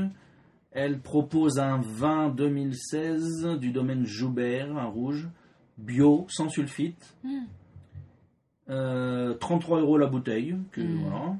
[0.70, 5.28] Elle propose un vin 2016 du domaine Joubert, un rouge,
[5.78, 7.14] bio, sans sulfite.
[7.24, 7.38] Mm.
[8.70, 10.56] Euh, 33 euros la bouteille.
[10.70, 11.00] que- Mm.
[11.02, 11.36] voilà.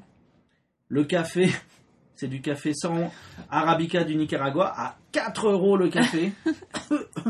[0.89, 1.47] Le café,
[2.15, 3.11] c'est du café sans
[3.49, 6.33] arabica du Nicaragua à 4 euros le café.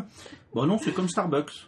[0.54, 1.68] Bon, non, c'est comme Starbucks.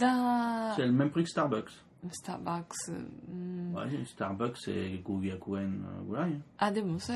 [0.00, 0.72] Ah.
[0.76, 1.72] C'est le même prix que Starbucks.
[2.10, 2.88] Starbucks.
[3.28, 3.74] Mm.
[3.74, 6.20] Ouais, Starbucks, c'est Gugakuen Gurai.
[6.20, 6.30] Euh, hein.
[6.58, 7.14] Ah, mais ça,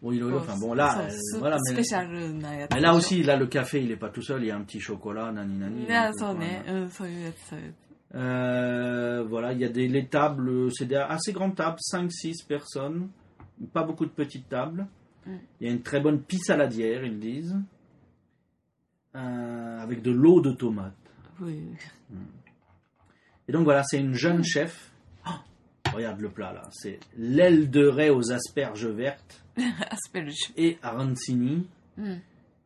[0.00, 1.82] Bon, il y est, enfin bon, là, euh, voilà, mais,
[2.72, 4.62] mais, là aussi, là, le café, il n'est pas tout seul, il y a un
[4.62, 5.86] petit chocolat, nani nani.
[5.90, 6.32] Ah, ça,
[8.14, 13.08] euh, voilà, il y a des les tables, c'est des assez grandes tables, 5-6 personnes,
[13.72, 14.86] pas beaucoup de petites tables.
[15.60, 17.56] Il y a une très bonne pisse saladière, ils disent.
[19.14, 20.92] Euh, avec de l'eau de tomate.
[21.40, 21.62] Oui.
[22.10, 22.24] Hmm.
[23.48, 24.92] Et donc voilà, c'est une jeune chef.
[25.26, 25.30] Oh,
[25.94, 29.42] regarde le plat là, c'est l'aile de raie aux asperges vertes.
[29.90, 30.52] asperges.
[30.56, 31.66] Et arancini
[31.96, 32.16] hmm.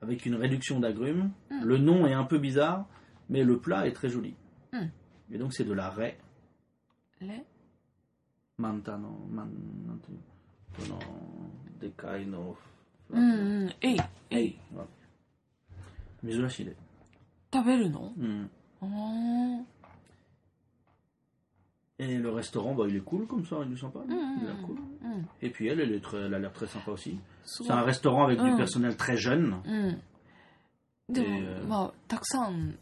[0.01, 1.31] avec une réduction d'agrumes.
[1.51, 1.63] Hmm.
[1.63, 2.87] Le nom est un peu bizarre,
[3.31, 4.35] mais le plat est très joli.
[5.31, 6.19] Et donc c'est de la raie.
[7.21, 7.43] Les
[8.59, 10.99] Mantano, mantano,
[11.81, 12.57] de Kaino.
[13.81, 13.99] Hey,
[14.31, 14.59] hey.
[16.24, 16.48] うんえいえ Hey, い voilà.
[16.50, 16.76] Mizurashi de.
[17.54, 18.48] 食べるの Mm.
[18.82, 19.64] あー
[22.00, 24.00] Et le restaurant, bah, il est cool comme ça, il est sympa.
[24.00, 24.78] うんうん Il a l'air cool.
[25.04, 27.18] うんうん Et puis elle, elle, est très, elle a l'air très sympa aussi.
[27.46, 28.58] す C'est ごい un restaurant avec du Mm.
[28.58, 29.62] personnel très jeune.
[29.66, 30.02] うん
[31.10, 32.78] でも、えーまあたくさん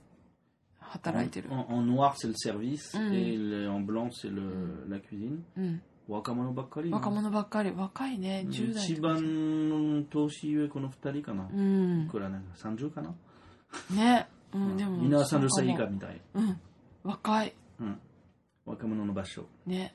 [0.80, 2.94] 働いてる En, en noir, c'est le service.
[2.98, 3.13] Mm.
[3.13, 5.44] Et le- en blanc, c'est le, la cuisine.
[5.56, 6.89] うん、 Wakamono bakkari.
[6.91, 11.48] 若者ばっかり若いね10代一とか番年上この二人かな。
[11.54, 13.13] うんいくらね、30かな。
[13.91, 16.22] ねうんでもみんな30そう歳以かも下みたい。
[16.36, 16.60] うん
[17.04, 17.54] 若い
[18.65, 19.46] 若者の場所。
[19.68, 19.94] ね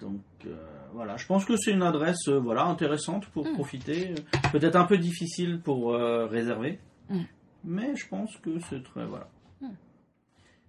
[0.00, 0.56] Donc euh,
[0.92, 3.54] voilà, je pense que c'est une adresse euh, voilà intéressante pour Mm.
[3.54, 4.14] profiter.
[4.52, 7.20] Peut-être un peu difficile pour euh, réserver, Mm.
[7.64, 9.28] mais je pense que c'est très voilà.
[9.60, 9.68] Mm.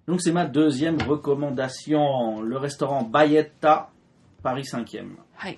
[0.07, 3.89] Donc c'est ma deuxième recommandation, le restaurant Bayetta,
[4.43, 5.15] Paris 5e.
[5.35, 5.57] はい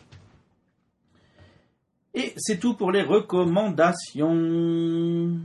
[2.15, 5.41] Et c'est tout pour les recommandations.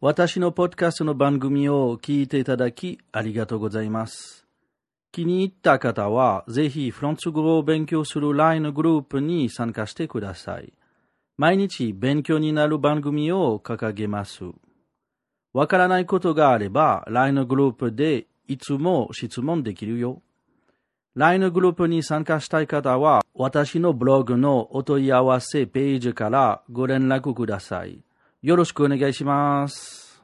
[0.00, 4.46] 私のポッドキャストの番組を聞いていただきありがとうございます。
[5.12, 10.72] 気に入った方はぜひフランス語を勉強する LINE グループに参加してください。
[11.36, 14.44] 毎日勉強になる番組を掲げます。
[15.52, 20.21] わからないことがあれば LINE グループで いつも質問できるよ。
[21.15, 28.03] LINE グループに参加したい方は私のブログのお問い合わせページからご連絡ください。
[28.41, 30.21] よろしくお願いします。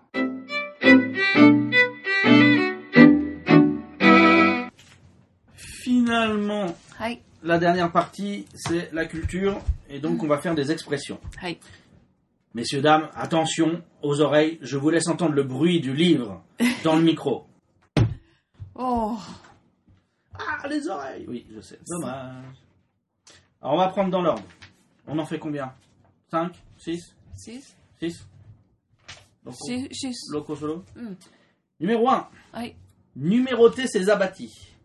[5.86, 11.18] Finalement, はい la dernière partie, c'est la culture, et donc on va faire des expressions.
[11.38, 11.58] はい
[12.54, 16.44] Messieurs, dames, attention aux oreilles, je vous laisse entendre le bruit du livre
[16.84, 17.46] dans le micro.
[18.79, 19.19] Oh
[20.35, 21.79] Ah, les oreilles Oui, je sais.
[21.89, 22.45] Dommage.
[23.63, 24.43] Alors, on va prendre dans l'ordre.
[25.07, 25.73] On en fait combien?
[26.31, 28.27] 5 6 6 6
[29.51, 31.13] 6 6 Loco solo mm.
[31.81, 32.29] Numéro 1.
[32.59, 32.75] Oui.
[33.15, 34.77] Numéroter ses abattis.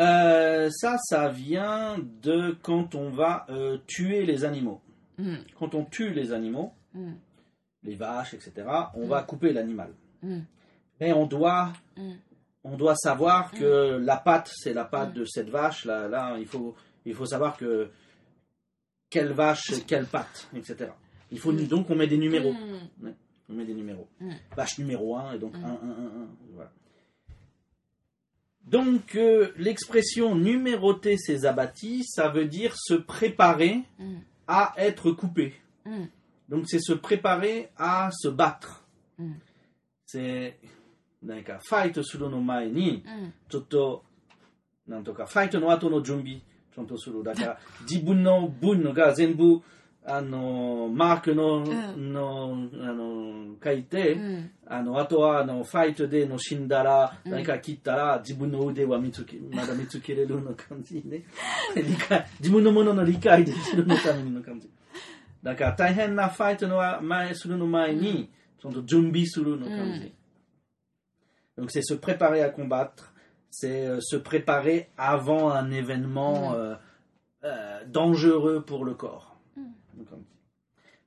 [0.00, 4.80] Euh, ça, ça vient de quand on va euh, tuer les animaux.
[5.18, 5.36] Hmm.
[5.56, 7.12] Quand on tue les animaux, hmm.
[7.84, 9.08] les vaches, etc., on hmm.
[9.08, 9.92] va couper l'animal
[11.00, 12.12] mais on doit, mm.
[12.64, 13.58] on doit savoir mm.
[13.58, 14.04] que mm.
[14.04, 15.84] la pâte, c'est la pâte de cette vache.
[15.84, 17.90] Là, là, il faut, il faut savoir que
[19.10, 20.90] quelle vache, quelle pâte, etc.
[21.30, 21.66] Il faut mm.
[21.66, 21.92] donc mm.
[21.92, 22.54] on met des numéros.
[23.48, 24.08] On met des numéros.
[24.56, 25.78] Vache numéro 1 et donc 1, 1, 1, 1.
[26.54, 26.70] Voilà.
[28.66, 34.16] Donc euh, l'expression numéroter ses abattis, ça veut dire se préparer mm.
[34.46, 35.54] à être coupé.
[35.84, 36.04] Mm.
[36.48, 38.86] Donc c'est se préparer à se battre.
[39.18, 39.32] Mm.
[40.06, 40.56] C'est
[41.24, 43.32] 何かファイトするの前にうん。
[43.48, 44.04] ちょっと
[44.86, 46.40] なんとかファイトの後の準備
[46.74, 47.22] ちゃんとする。
[47.22, 47.58] だから
[47.88, 49.62] 自分の分が全部
[50.06, 52.12] あのマークの,、ん。
[52.12, 54.50] のあの書いて、うん。
[54.66, 57.32] あのあとはあのファイトでの死んだら、うん。
[57.32, 61.24] 何か切ったら自分の腕は見つけまだ見つけれるの感じね。
[61.74, 64.68] 理解自分のものの理解できるのための感じ。
[65.42, 70.12] だから大変なファイトの前するの前に、その準備するの感じ。
[71.56, 73.12] Donc c'est se préparer à combattre,
[73.50, 76.74] c'est euh, se préparer avant un événement euh,
[77.44, 79.36] euh, dangereux pour le corps.
[79.56, 79.62] Dit.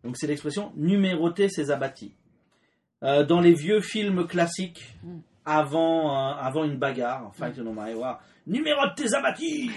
[0.04, 2.14] Donc c'est l'expression numéroter ses abattis.
[3.04, 5.20] Euh, dans les vieux films classiques, Mm.
[5.46, 9.72] avant, avant une bagarre, fight no mae wa, numérote tes abattis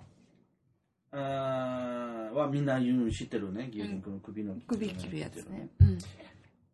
[1.13, 5.69] euh, wa mina yun shiteru ne, guillotine, この首の首切るやつね。
[5.79, 5.97] うん。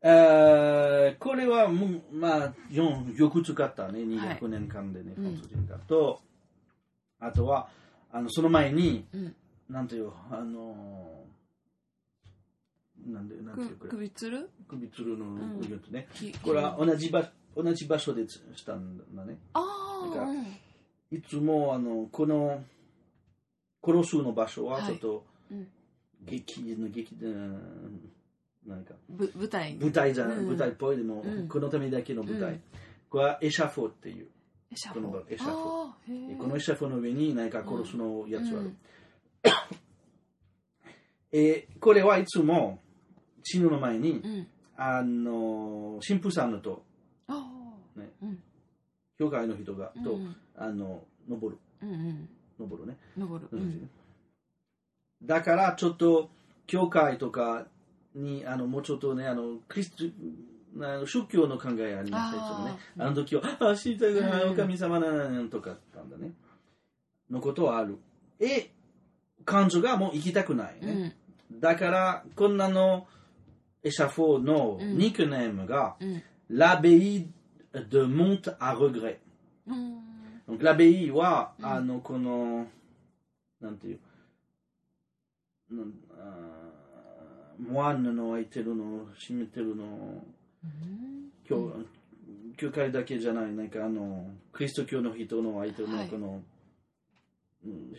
[0.03, 5.77] えーこれはもう、まあ、よよく使ったね、はい200年間でね、うんフランス人が。
[5.79, 6.21] と、
[7.19, 7.69] あとは、
[8.11, 9.35] あのその前に、うん
[9.69, 14.49] なんていう、あのーなんで、なんていう首つる？
[14.67, 16.07] 首つるのんやつね。
[16.15, 17.23] きこれは同じ場
[17.55, 19.37] 同じ場所でしたんだね。
[19.53, 20.33] ああ、
[21.11, 22.63] いつも、あの、この、
[23.83, 24.85] 殺すの場所ははい。
[24.85, 25.67] ちょっと、うん。
[26.23, 27.27] 劇の劇で、
[28.65, 29.79] なんか、ぶ舞台に。
[29.79, 30.47] 舞台じゃない、うん。
[30.47, 31.47] 舞台っぽいの、うん。
[31.47, 32.51] このためだけの舞台。
[32.51, 32.61] うん。
[33.09, 34.27] これはエシャフォーっていう。
[34.71, 35.57] エシャこのフォエシャフォ。
[35.57, 36.37] あー。
[36.37, 38.59] このエシャフォーの上に何か殺すのやつはある。
[38.59, 38.77] うん。
[41.33, 42.79] えーこれはいつも
[43.43, 44.47] 死ぬの前に、うん。
[44.77, 46.83] あの、神父さんのと、
[49.21, 51.59] 教会の人が、と、うんあの、登る。
[51.83, 52.29] うんうん
[52.59, 52.97] 登るね。
[53.15, 53.89] 登るうん
[55.23, 56.31] だから、ちょっと、
[56.65, 57.67] 教会とか
[58.15, 60.05] に、あの、もうちょっとね、あの、クリスト、
[60.83, 62.79] あの宗教の考えありました、いつもね。
[62.97, 66.31] あの時は、あ、死にたくない、うんお神様ななんとかったんだね。
[67.29, 67.99] のことはある。
[68.39, 68.71] え、
[69.45, 71.15] 感情がもう生きたくないね。
[71.51, 73.05] だから、こんなの、
[73.83, 77.27] エシャフォーのうんニックネームが、うん l'abbaye
[77.73, 79.19] de Monte à regret。
[79.67, 80.01] うん
[80.47, 82.67] Donc l'abbaye は、うんあの、この、
[83.61, 83.99] なんていう、
[87.59, 89.83] モアンの空いてるの、閉めてるの、
[90.63, 91.73] うん教
[92.57, 96.41] 教会だけじゃない、なんかあの、キリスト教の人の空いてるの、はいこの、
[97.65, 97.91] うん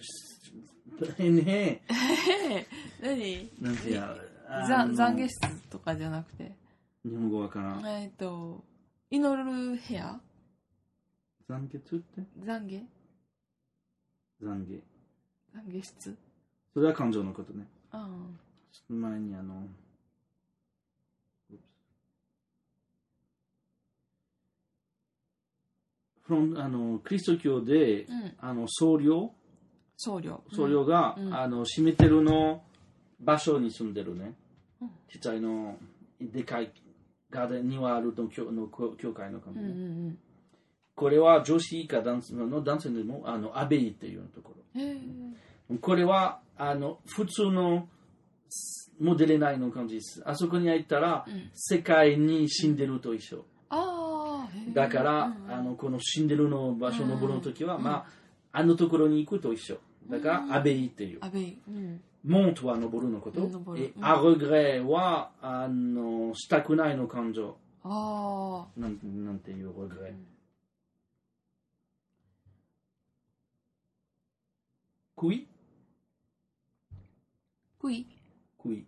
[1.37, 2.67] ねえ
[3.01, 4.03] 何なんていう
[4.49, 6.53] あざの懺悔室とかじゃなくて
[7.05, 7.87] 日本語わからん。
[7.87, 8.63] えっと
[9.13, 10.19] 祈る部屋？
[11.47, 12.23] 懺悔って？
[12.47, 12.83] 懺悔
[14.43, 14.81] 懺悔。
[15.55, 16.17] 懺悔室？
[16.73, 17.67] それは感情のことね。
[17.91, 18.09] あ
[18.73, 19.69] その前にあの、
[26.23, 28.51] フロンあのキリスト教で、あうん。
[28.51, 29.29] あの僧侶？
[29.99, 30.41] 僧侶。
[30.55, 31.35] 僧侶が、うん。
[31.35, 32.63] あの閉めてるの
[33.21, 34.33] 場所に住んでるね、
[34.81, 34.89] うん。
[35.11, 35.77] ちっちゃいの
[36.19, 36.73] でかい
[37.33, 39.75] ガーデンにはあるの教の教教会の感じ、うんうんう
[40.11, 40.19] ん。
[40.95, 44.81] これは女子か男性の男性でもあのアベイっていうところ。
[44.81, 44.97] へえ。
[45.81, 47.89] これはあの普通の
[49.01, 50.23] モデレないの感じです。
[50.27, 53.45] あそこに入ったら、うん世界に死んでると一緒。
[54.75, 55.53] だから、うんうん。
[55.53, 58.07] あのこの死んでるの場所登るの時は、うんま
[58.53, 59.79] あ、あのところに行くと一緒。
[60.11, 61.21] だから、うんアベイっていう。
[62.25, 63.41] 門とは登るのこと、
[63.77, 67.57] え、あ、regret は、あの、したくないの感情。
[67.83, 68.81] ああ。
[68.81, 70.15] なんなんていう regret、
[75.17, 75.27] う。
[75.27, 75.49] 悔い？
[77.81, 78.07] 悔い？
[78.65, 78.87] 悔い。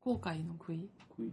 [0.00, 0.90] 後悔の悔い？
[1.16, 1.32] 悔い。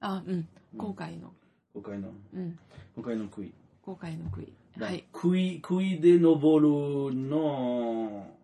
[0.00, 0.48] あ、うん。
[0.76, 1.32] 後悔の。
[1.74, 2.08] 後悔の。
[2.34, 2.58] うん。
[2.96, 3.52] 後悔の悔い。
[3.82, 4.52] 後悔の悔い。
[4.80, 5.04] はい。
[5.12, 8.37] 悔い、悔いで登るの、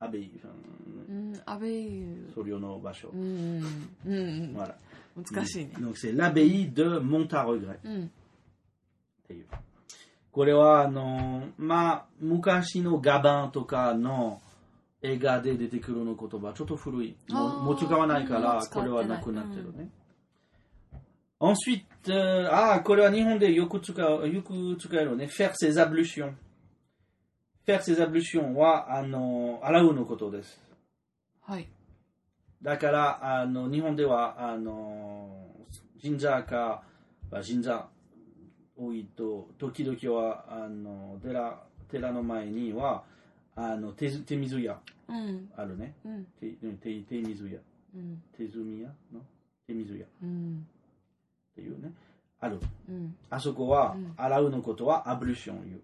[0.00, 0.30] アベイ、
[1.08, 3.16] うんアベイ僧侶の場所う。
[3.16, 3.62] ん
[4.06, 4.14] うんう
[4.52, 4.74] んvoilà.
[5.16, 8.08] 難しいね Donc c'est l'abbaye de Montarregret うんっ
[9.26, 9.46] ていう。
[10.32, 14.42] これは、あの、まあ、昔のガバンとかの
[15.00, 17.16] 映画で出てくるの言葉、ちょっと古い。
[17.30, 19.90] もうあーもう使わないから、うん使ってないこれはなくなってるね。
[21.40, 25.26] Ensuite, euh, あ、これは日本でよく使う、よく使えるね。
[25.26, 26.32] faire ses ablutions.
[27.65, 30.59] Faire ses ablutions は、あの、洗うのことです。
[31.41, 31.67] はい
[32.61, 35.47] だから、あの、日本では、あの、
[36.01, 36.83] 神社か、
[37.31, 37.87] まあ神社
[38.77, 43.03] 多いと、時々は、あの、寺、寺の前には、
[43.55, 45.95] あの、手手水屋うんあるね。
[46.05, 47.59] うん手手手水屋。
[47.95, 49.21] うん手水屋の
[49.65, 50.67] 手水屋っうん
[51.55, 51.91] ていうね。
[52.41, 52.59] ある。
[52.89, 55.81] うんあそこはうん、洗うのことはアブリュション言う。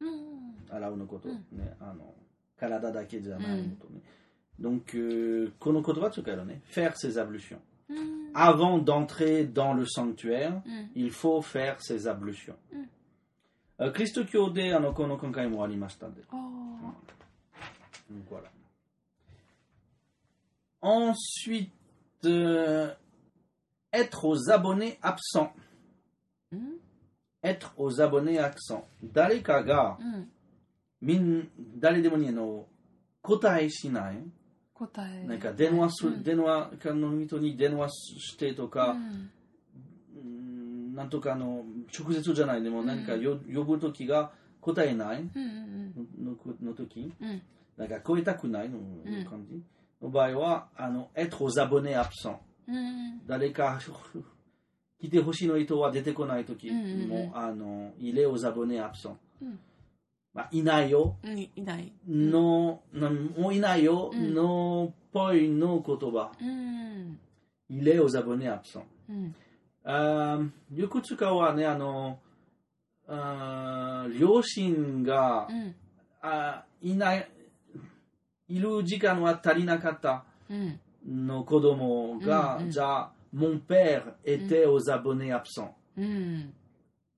[0.00, 2.14] うん洗うのこと、うんね、あの
[2.58, 4.00] 体だけじゃないのとね。
[4.60, 6.62] Donc, euh, この言葉使えるね。
[6.70, 7.58] faire ses ablutions。
[7.88, 8.30] うん。
[8.34, 10.90] avant d'entrer dans le sanctuaire, うん。
[10.94, 12.54] il faut faire ses ablutions.
[12.72, 12.88] Mm.
[13.76, 16.22] あキリスト教であのこの今回もありましたんで。
[16.30, 16.36] あ
[18.10, 18.50] Donc voilà.
[20.80, 21.70] Ensuite,
[22.24, 22.94] euh,
[23.92, 25.50] être aux abonnés absents.
[27.41, 28.83] Être aux abonnés absents.
[29.13, 30.29] 誰かがうん。
[31.01, 32.65] みん誰でもにあの
[33.21, 38.95] 答えしなんか電話する、うん電話かの人に電話してとか、
[40.95, 41.63] なんとかの
[41.97, 44.31] 直接じゃないでもうん何かよ呼ぶ時が
[44.61, 45.23] 答えない
[46.17, 47.29] のの時うん。
[47.29, 47.41] うん。
[47.77, 49.61] なんか声たくないのん感じ
[50.01, 52.37] の場合はあの être aux abonnés absents
[52.67, 53.21] うん。
[53.25, 53.79] 誰か
[55.01, 59.59] 来てほしいの人は出てこない時もあの il est aux abonnés absents うん
[60.33, 61.39] まあいないようん。
[61.39, 61.91] いない。
[62.07, 67.19] のなもういないようんのっぽいの言葉うん。
[67.71, 69.35] il est aux abonnés absents うん。
[69.83, 72.19] あーよく使うはね、あの、
[73.07, 75.75] あー両親が、うん。
[76.21, 77.27] あいない、
[78.49, 80.79] いる時間は足りなかったうん。
[81.27, 85.72] の子供が、じゃあ、mon père était aux abonnés absents。
[85.96, 86.52] うん。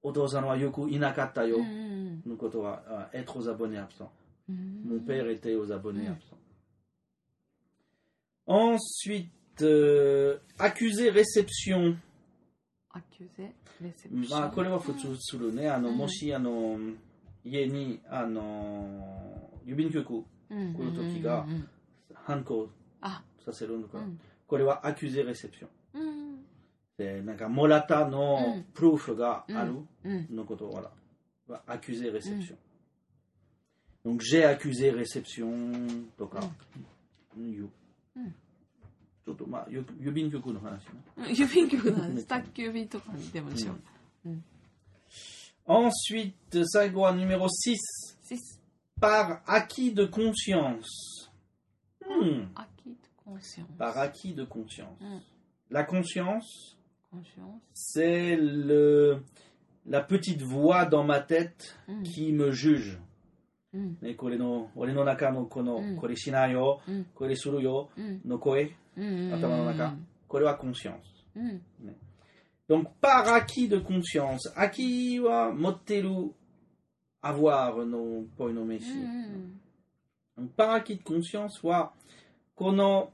[0.03, 2.23] お父さんはよくいなかったよ、うん。
[2.27, 4.09] のことは、あ être aux abonnés absents。
[4.49, 4.85] うん。
[4.87, 6.13] Mon père était aux abonnés Mm.
[6.13, 6.37] absents.
[8.47, 9.31] Ensuite,
[9.63, 11.97] euh, accusé réception.
[12.91, 13.53] アキュゼ
[13.83, 14.41] レセプション。
[14.41, 15.69] まあ、これは普通するね。
[15.69, 16.79] あの、うんもし、あの、
[17.45, 20.75] 家に、あの、郵便局、うん。
[20.75, 21.69] 来る時がうんうんうん
[22.15, 22.69] 反抗
[23.01, 24.21] あ、させるのか、うん。
[24.47, 25.07] これはアキ
[25.91, 26.03] ュゼレセプション。
[26.03, 26.45] うん。
[26.99, 29.75] で、なんか、もらったうのんプルーフがある
[30.05, 30.37] うん。
[30.37, 30.91] のことは、
[31.49, 32.59] はアキュゼレセプション。
[34.05, 36.41] Donc, j'ai accusé réception とか、
[37.37, 37.71] 言う
[38.17, 38.35] うん
[39.25, 41.03] ちょっと、まあ、よく郵便局の話ね。
[41.35, 42.27] 郵便局なんです。
[42.29, 43.75] 宅急便とかにでもしよ
[44.25, 44.29] う。
[45.67, 47.49] Ensuite, 最後は numéro 6.
[47.49, 48.63] シス。
[49.01, 50.85] Par acquis de conscience.
[52.01, 52.49] Hmm.
[52.55, 53.67] アキとコンション。
[53.77, 54.87] Par acquis de conscience.
[55.01, 55.21] Mm.
[55.72, 56.78] La conscience,
[57.74, 59.22] c'est le
[59.88, 62.04] la petite voix dans ma tête mm.
[62.04, 63.00] qui me juge.
[63.74, 63.94] Mm.
[71.36, 71.58] Mm.
[72.70, 75.54] Donc, par acquis de conscience, acquis wa
[77.24, 78.28] avoir no
[80.56, 81.94] par acquis de conscience wa
[82.56, 83.12] kono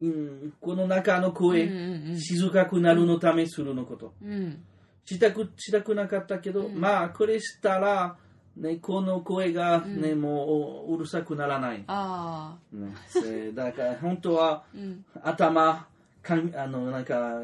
[0.00, 2.20] うんこの中の声、うん。
[2.20, 4.14] 静かくなるのためするのこと。
[4.22, 4.64] うん。
[5.04, 8.16] したく、したくなかったけど、うんまあ、これしたら、
[8.56, 11.84] ね、この声がね、うんもううるさくならない。
[11.86, 12.76] ああ。
[12.76, 15.04] ね、せだから、本当はうん。
[15.22, 15.86] 頭、
[16.22, 17.40] かんあの、なんか、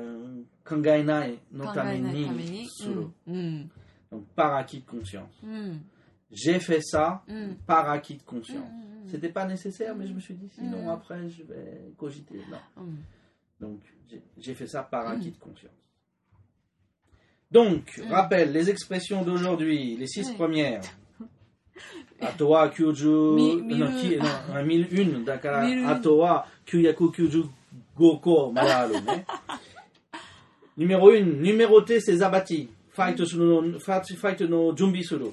[0.68, 2.66] 考えないのためにに？
[2.68, 3.08] する。
[3.28, 3.70] うん。
[4.12, 5.24] Donc, par acquis de conscience.
[5.42, 5.84] うん。
[6.32, 7.58] J'ai fait ça うん。
[7.66, 8.40] par acquis de うん。
[8.40, 8.93] conscience.
[9.10, 10.88] C'était pas nécessaire, mais je me suis dit, sinon Mm.
[10.88, 12.40] après, je vais cogiter.
[12.50, 12.86] Non.
[13.60, 13.80] Donc,
[14.38, 15.72] j'ai- fait ça par acquis de conscience.
[17.50, 18.10] Donc, Mm.
[18.12, 20.82] rappel, les expressions d'aujourd'hui, les six premières.
[22.20, 25.62] À toi, kyuju, non, ki- non, un mille une, d'accord.
[26.00, 27.42] Toi, kyuyaku, kyuju,
[27.96, 29.24] goko, malaru, ne.
[30.76, 32.68] Numéro une, numéroter ses abattis.
[32.90, 35.32] Fight no, fight, no junbi suru.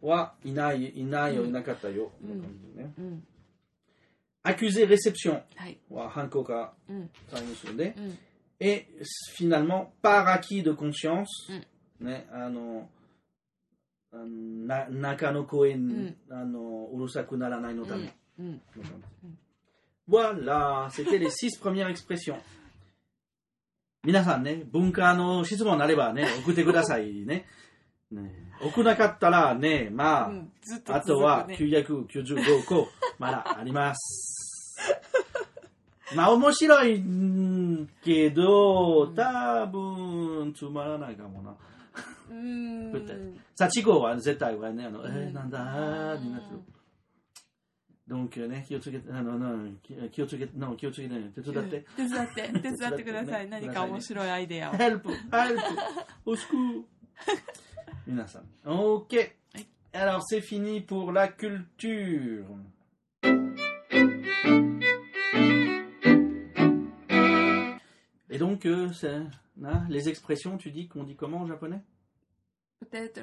[0.00, 2.10] は、いない、いないよ、うんいなかったよ。
[2.22, 2.40] うん
[2.76, 3.24] ねうん。
[4.44, 5.78] accuser réception はい。
[5.90, 7.10] は、反抗がうん。
[7.28, 7.94] サインするんで。
[7.96, 8.18] うん。
[8.60, 8.86] Et
[9.36, 11.26] finalement, par acquis de conscience,
[12.00, 12.88] うんね、あの、
[14.12, 14.26] あの
[14.66, 18.12] な中の声、んあの、うるさくならないのため。
[18.38, 18.60] うん。
[20.08, 22.36] Voilà, c'était les six premières expressions.
[24.04, 27.46] 皆さんね、文化の質問あればね、送ってくださいね。
[28.11, 28.31] ね
[28.61, 32.87] 送らなかったらね、まあ、うんずっとあとは続くね995個、
[33.19, 34.97] まだあります。
[36.15, 41.55] まあ面白いんけど、多分つまらないかもな。
[42.29, 43.39] うーん。
[43.55, 46.61] さあ、チコは絶対はね、あの、えうんー、なんだーになってる。
[48.07, 51.85] Donc, euh, ne, Kiyotsuge, ah, non, non, ki- euh, Kiyotsuge, non, Kiyotsuge, ne, 手伝って。
[51.97, 53.49] 手伝って、 手伝ってください。
[53.49, 54.73] 何か面白いアイデアを。
[54.75, 55.59] Help, help,
[56.25, 56.85] au
[58.06, 58.06] secours.
[58.06, 58.42] Minasan.
[58.66, 59.34] Ok.
[59.94, 62.46] Alors, c'est fini pour la culture.
[68.30, 69.20] Et donc, euh, c'est-
[69.62, 71.82] hein, les expressions, tu dis qu'on dit comment en japonais
[72.80, 73.20] peut-être、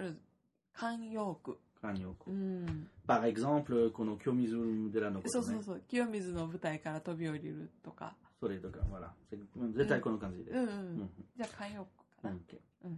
[0.76, 1.57] 慣用句。
[1.82, 2.30] Kanyoku.
[2.30, 2.89] うん。
[3.07, 4.57] Par exemple, この清水
[4.91, 5.63] 寺のことねそうそう。
[5.63, 5.82] そう。
[5.88, 8.15] 清水の舞台から飛び降りるとか。
[8.41, 9.09] それとか、voilà.
[9.32, 10.51] C'est- 絶対この感じで。
[10.51, 10.70] うんう。
[10.70, 12.36] うんんじゃあ慣用句かな。
[12.36, 12.59] Ok.
[12.86, 12.97] Mm.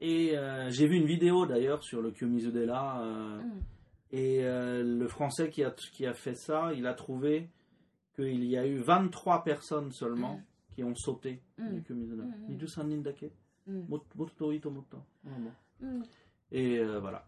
[0.00, 3.00] et euh, j'ai vu une vidéo d'ailleurs sur le Kyomizudela.
[3.00, 3.60] Euh, mm.
[4.12, 7.48] Et euh, le Français qui a, qui a fait ça, il a trouvé
[8.14, 10.42] qu'il y a eu 23 personnes seulement mm.
[10.74, 11.68] qui ont sauté mm.
[11.68, 12.24] le Kyomizudela.
[16.52, 17.26] Et voilà.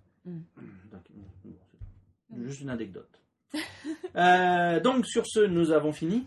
[2.37, 3.21] Juste une anecdote.
[4.85, 6.27] donc sur ce, nous avons fini.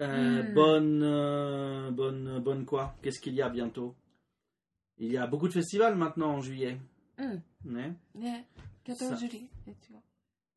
[0.00, 2.96] Euh, bonne, bonne, bonne quoi?
[3.02, 3.94] Qu'est-ce qu'il y a bientôt?
[4.98, 6.78] Il y a beaucoup de festivals maintenant en juillet.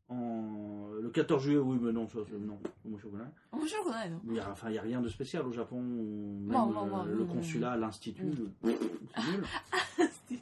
[0.09, 2.59] Le 14 juillet, oui, mais non, ça, non,
[2.91, 3.23] au shogunai.
[3.51, 4.21] Au non.
[4.29, 5.81] Il enfin, il n'y a rien de spécial au Japon.
[5.81, 8.31] Même euh, le, consulat, l'institut,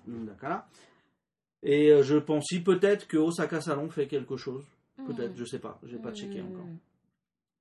[0.08, 0.28] hmm,
[1.64, 4.66] Et euh, je pense pensais peut-être que Osaka Salon fait quelque chose.
[5.08, 6.68] Peut-être, je ne sais pas, j'ai pas checké encore.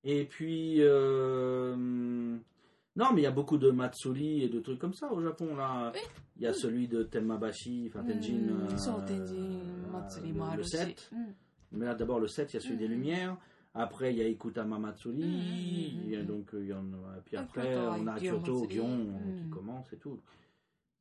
[0.05, 2.37] Et puis, euh,
[2.95, 5.57] non, mais il y a beaucoup de Matsuri et de trucs comme ça au Japon.
[5.57, 5.93] là.
[6.37, 8.35] Il y a celui de Tenmabashi, enfin Tenjin.
[8.35, 8.69] Mm.
[8.71, 11.11] Euh, Tenjin, Matsuri, le, le 7.
[11.73, 13.37] Mais là, d'abord, le 7, il y a celui des Lumières.
[13.75, 16.15] Après, il y a Ikutama Matsuri.
[16.15, 16.55] A, donc,
[17.25, 19.07] puis après, on a Kyoto, Gion
[19.43, 20.21] qui commence et tout.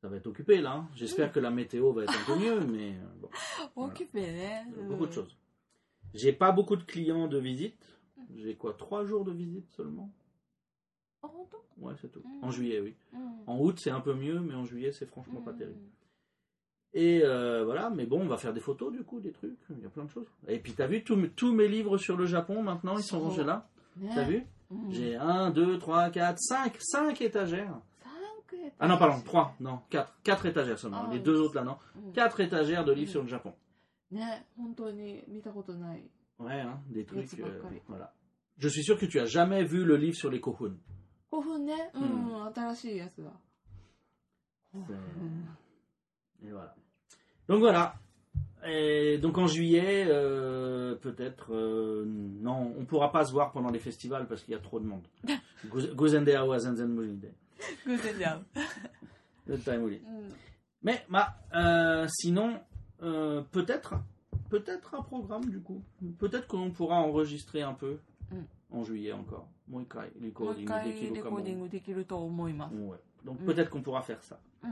[0.00, 0.72] Ça va être occupé là.
[0.72, 0.88] Hein.
[0.96, 3.28] J'espère que la météo va être un peu mieux, mais euh, bon.
[3.76, 3.94] Voilà.
[4.76, 5.36] Euh, beaucoup de choses.
[6.12, 7.78] J'ai pas beaucoup de clients de visite.
[8.34, 10.10] J'ai quoi Trois jours de visite seulement?
[11.78, 12.22] Ouais, c'est tout.
[12.42, 12.94] En juillet, oui.
[13.46, 15.78] En août, c'est un peu mieux, mais en juillet, c'est franchement pas terrible.
[16.94, 19.80] Et euh, voilà, mais bon, on va faire des photos du coup, des trucs, il
[19.80, 20.26] y a plein de choses.
[20.46, 23.66] Et puis t'as vu, tous, mes livres sur le Japon maintenant, ils sont rangés là?
[24.14, 24.44] T'as vu?
[24.90, 27.78] J'ai 1, 2, 3, 4, 5, 5 étagères.
[28.78, 30.14] Ah non, pardon, 3, non, 4.
[30.22, 31.76] 4 étagères seulement, les deux autres là, non.
[32.12, 33.54] 4 étagères de livres sur le Japon.
[36.38, 37.32] Ouais, hein, des trucs.
[37.40, 38.12] Euh, voilà.
[38.58, 40.76] Je suis sûr que tu as jamais vu le livre sur les kohun
[41.31, 41.91] 5分ね。
[41.93, 43.31] うん、新しいやつだ。
[46.43, 46.75] Et voilà.
[47.47, 47.95] Donc voilà.
[48.65, 53.79] Et donc en juillet, euh, peut-être, euh, non, on pourra pas se voir pendant les
[53.79, 55.05] festivals parce qu'il y a trop de monde.
[55.69, 57.33] Gozen- Gozendea wa Zenzen Mulinde.
[57.87, 58.45] 偶然じゃん。
[59.47, 60.01] Le time will.
[60.05, 60.33] うん。
[60.83, 62.59] Mais bah, euh, sinon,
[63.01, 63.95] euh, peut-être,
[64.49, 65.81] peut-être un programme du coup.
[66.19, 68.10] Peut-être qu'on pourra enregistrer un peu Mm.
[68.70, 69.48] en juillet encore.
[69.68, 69.82] Moi,
[73.24, 73.44] Donc mm.
[73.44, 74.40] peut-être qu'on pourra faire ça.
[74.62, 74.70] Mm.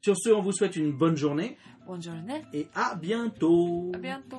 [0.00, 1.56] Sur ce, on vous souhaite une bonne journée.
[1.86, 2.42] Bonne journée.
[2.52, 3.90] Et à bientôt.
[3.94, 4.36] À bientôt.